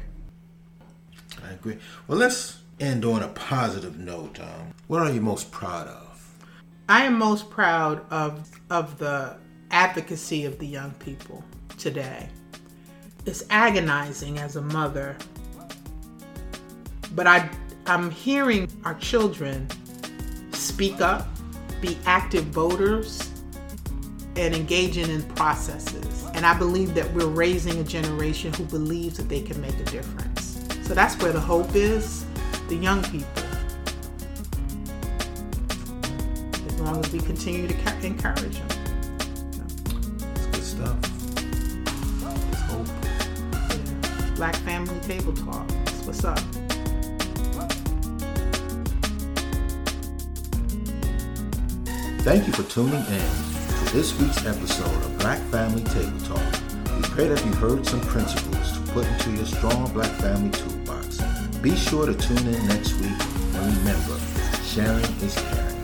I 1.43 1.51
agree. 1.51 1.79
Well, 2.07 2.17
let's 2.17 2.59
end 2.79 3.03
on 3.03 3.23
a 3.23 3.27
positive 3.27 3.99
note. 3.99 4.39
Um, 4.39 4.73
what 4.87 5.01
are 5.01 5.11
you 5.11 5.19
most 5.19 5.51
proud 5.51 5.87
of? 5.87 6.33
I 6.87 7.03
am 7.03 7.17
most 7.17 7.49
proud 7.49 8.09
of 8.09 8.49
of 8.69 8.97
the 8.99 9.35
advocacy 9.69 10.45
of 10.45 10.59
the 10.59 10.65
young 10.65 10.91
people 10.93 11.43
today. 11.77 12.29
It's 13.25 13.43
agonizing 13.49 14.39
as 14.39 14.55
a 14.55 14.61
mother, 14.61 15.17
but 17.13 17.27
I 17.27 17.49
I'm 17.91 18.09
hearing 18.09 18.69
our 18.85 18.93
children 18.93 19.67
speak 20.53 21.01
up, 21.01 21.27
be 21.81 21.97
active 22.05 22.45
voters, 22.45 23.29
and 24.37 24.55
engaging 24.55 25.09
in 25.09 25.23
processes. 25.35 26.25
And 26.33 26.45
I 26.45 26.57
believe 26.57 26.93
that 26.93 27.13
we're 27.13 27.27
raising 27.27 27.79
a 27.79 27.83
generation 27.83 28.53
who 28.53 28.63
believes 28.63 29.17
that 29.17 29.27
they 29.27 29.41
can 29.41 29.59
make 29.59 29.77
a 29.77 29.83
difference. 29.83 30.65
So 30.83 30.93
that's 30.93 31.21
where 31.21 31.33
the 31.33 31.41
hope 31.41 31.75
is 31.75 32.25
the 32.69 32.77
young 32.77 33.03
people. 33.03 33.27
As 36.65 36.79
long 36.79 37.03
as 37.03 37.11
we 37.11 37.19
continue 37.19 37.67
to 37.67 38.05
encourage 38.05 38.57
them. 38.57 38.69
It's 40.33 40.45
good 40.45 40.63
stuff. 40.63 40.97
It's 42.53 42.61
hope. 42.71 44.35
Black 44.37 44.55
Family 44.55 44.97
Table 45.01 45.33
Talk. 45.33 45.69
What's 46.05 46.23
up. 46.23 46.39
Thank 52.23 52.45
you 52.45 52.53
for 52.53 52.61
tuning 52.69 52.93
in 52.93 53.03
to 53.05 53.93
this 53.93 54.13
week's 54.19 54.45
episode 54.45 54.85
of 54.85 55.17
Black 55.17 55.39
Family 55.49 55.83
Table 55.85 56.19
Talk. 56.19 56.53
We 56.95 57.01
pray 57.01 57.27
that 57.27 57.43
you 57.43 57.51
heard 57.53 57.83
some 57.83 57.99
principles 58.01 58.73
to 58.73 58.79
put 58.91 59.07
into 59.07 59.31
your 59.31 59.47
strong 59.47 59.91
Black 59.91 60.11
family 60.21 60.51
toolbox. 60.51 61.19
Be 61.63 61.75
sure 61.75 62.05
to 62.05 62.13
tune 62.13 62.45
in 62.45 62.67
next 62.67 62.93
week 62.99 63.09
and 63.09 63.75
remember, 63.75 64.19
sharing 64.63 65.03
is 65.23 65.33
caring. 65.33 65.81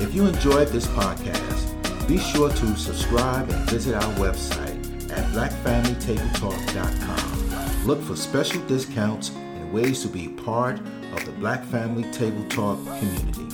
If 0.00 0.14
you 0.14 0.24
enjoyed 0.24 0.68
this 0.68 0.86
podcast, 0.86 2.08
be 2.08 2.16
sure 2.16 2.48
to 2.48 2.74
subscribe 2.74 3.50
and 3.50 3.68
visit 3.68 3.94
our 3.94 4.14
website 4.14 4.78
at 5.12 5.22
blackfamilytabletalk.com. 5.34 7.86
Look 7.86 8.00
for 8.00 8.16
special 8.16 8.62
discounts 8.62 9.28
and 9.28 9.70
ways 9.70 10.00
to 10.00 10.08
be 10.08 10.28
part 10.28 10.78
of 10.78 11.26
the 11.26 11.32
Black 11.32 11.62
Family 11.64 12.10
Table 12.10 12.42
Talk 12.48 12.78
community. 12.98 13.51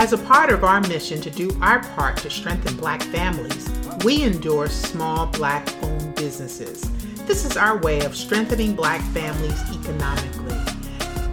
As 0.00 0.12
a 0.12 0.18
part 0.18 0.50
of 0.50 0.62
our 0.62 0.80
mission 0.82 1.20
to 1.22 1.28
do 1.28 1.50
our 1.60 1.82
part 1.96 2.18
to 2.18 2.30
strengthen 2.30 2.76
Black 2.76 3.02
families, 3.02 3.68
we 4.04 4.22
endorse 4.22 4.72
small 4.72 5.26
Black 5.26 5.68
owned 5.82 6.14
businesses. 6.14 6.88
This 7.26 7.44
is 7.44 7.56
our 7.56 7.78
way 7.78 8.02
of 8.02 8.14
strengthening 8.14 8.76
Black 8.76 9.00
families 9.12 9.60
economically. 9.74 10.37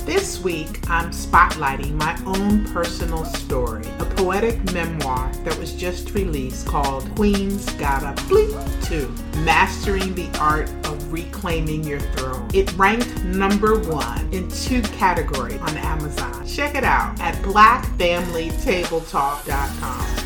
This 0.05 0.39
week, 0.39 0.87
I'm 0.87 1.09
spotlighting 1.09 1.93
my 1.93 2.15
own 2.27 2.65
personal 2.65 3.25
story, 3.25 3.87
a 3.97 4.05
poetic 4.05 4.71
memoir 4.71 5.31
that 5.43 5.57
was 5.57 5.73
just 5.73 6.13
released 6.13 6.67
called 6.67 7.09
Queen's 7.15 7.67
Gotta 7.71 8.13
Bleep 8.23 8.53
2 8.85 9.11
Mastering 9.39 10.13
the 10.13 10.29
Art 10.39 10.69
of 10.85 11.11
Reclaiming 11.11 11.83
Your 11.83 11.99
Throne. 11.99 12.47
It 12.53 12.71
ranked 12.77 13.23
number 13.23 13.79
one 13.79 14.31
in 14.31 14.47
two 14.49 14.83
categories 14.83 15.59
on 15.61 15.75
Amazon. 15.75 16.45
Check 16.45 16.75
it 16.75 16.83
out 16.83 17.19
at 17.19 17.33
blackfamilytabletalk.com. 17.37 20.24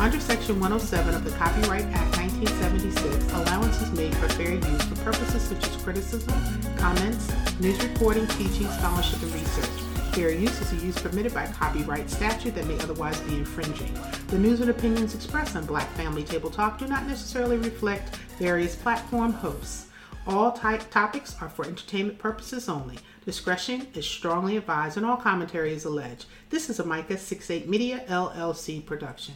Under 0.00 0.20
Section 0.20 0.60
107 0.60 1.14
of 1.14 1.24
the 1.24 1.30
Copyright 1.30 1.84
Act 1.86 2.16
1976, 2.18 3.32
allowance 3.32 3.80
is 3.80 3.92
made 3.92 4.14
for 4.16 4.28
fair 4.30 4.54
use 4.54 4.82
for 4.82 4.96
purposes 4.96 5.42
such 5.42 5.66
as 5.66 5.82
criticism, 5.82 6.34
comments, 6.76 7.32
news 7.60 7.82
reporting, 7.82 8.26
teaching, 8.26 8.68
scholarship, 8.68 9.22
and 9.22 9.32
research. 9.32 9.94
Fair 10.14 10.30
use 10.30 10.60
is 10.60 10.72
a 10.72 10.84
use 10.84 10.98
permitted 11.00 11.32
by 11.32 11.46
copyright 11.46 12.10
statute 12.10 12.54
that 12.54 12.66
may 12.66 12.78
otherwise 12.80 13.18
be 13.20 13.36
infringing. 13.36 13.92
The 14.28 14.38
news 14.38 14.60
and 14.60 14.70
opinions 14.70 15.14
expressed 15.14 15.56
on 15.56 15.64
Black 15.64 15.88
Family 15.92 16.22
Table 16.22 16.50
Talk 16.50 16.78
do 16.78 16.86
not 16.86 17.06
necessarily 17.06 17.56
reflect 17.56 18.16
various 18.38 18.76
platform 18.76 19.32
hosts. 19.32 19.86
All 20.26 20.52
type 20.52 20.90
topics 20.90 21.36
are 21.42 21.48
for 21.48 21.66
entertainment 21.66 22.18
purposes 22.18 22.68
only. 22.68 22.98
Discretion 23.26 23.86
is 23.94 24.06
strongly 24.06 24.56
advised 24.56 24.96
and 24.96 25.04
all 25.04 25.16
commentary 25.16 25.72
is 25.72 25.84
alleged. 25.84 26.26
This 26.50 26.70
is 26.70 26.78
a 26.78 26.84
Micah 26.84 27.18
68 27.18 27.68
Media 27.68 28.04
LLC 28.08 28.84
production. 28.84 29.34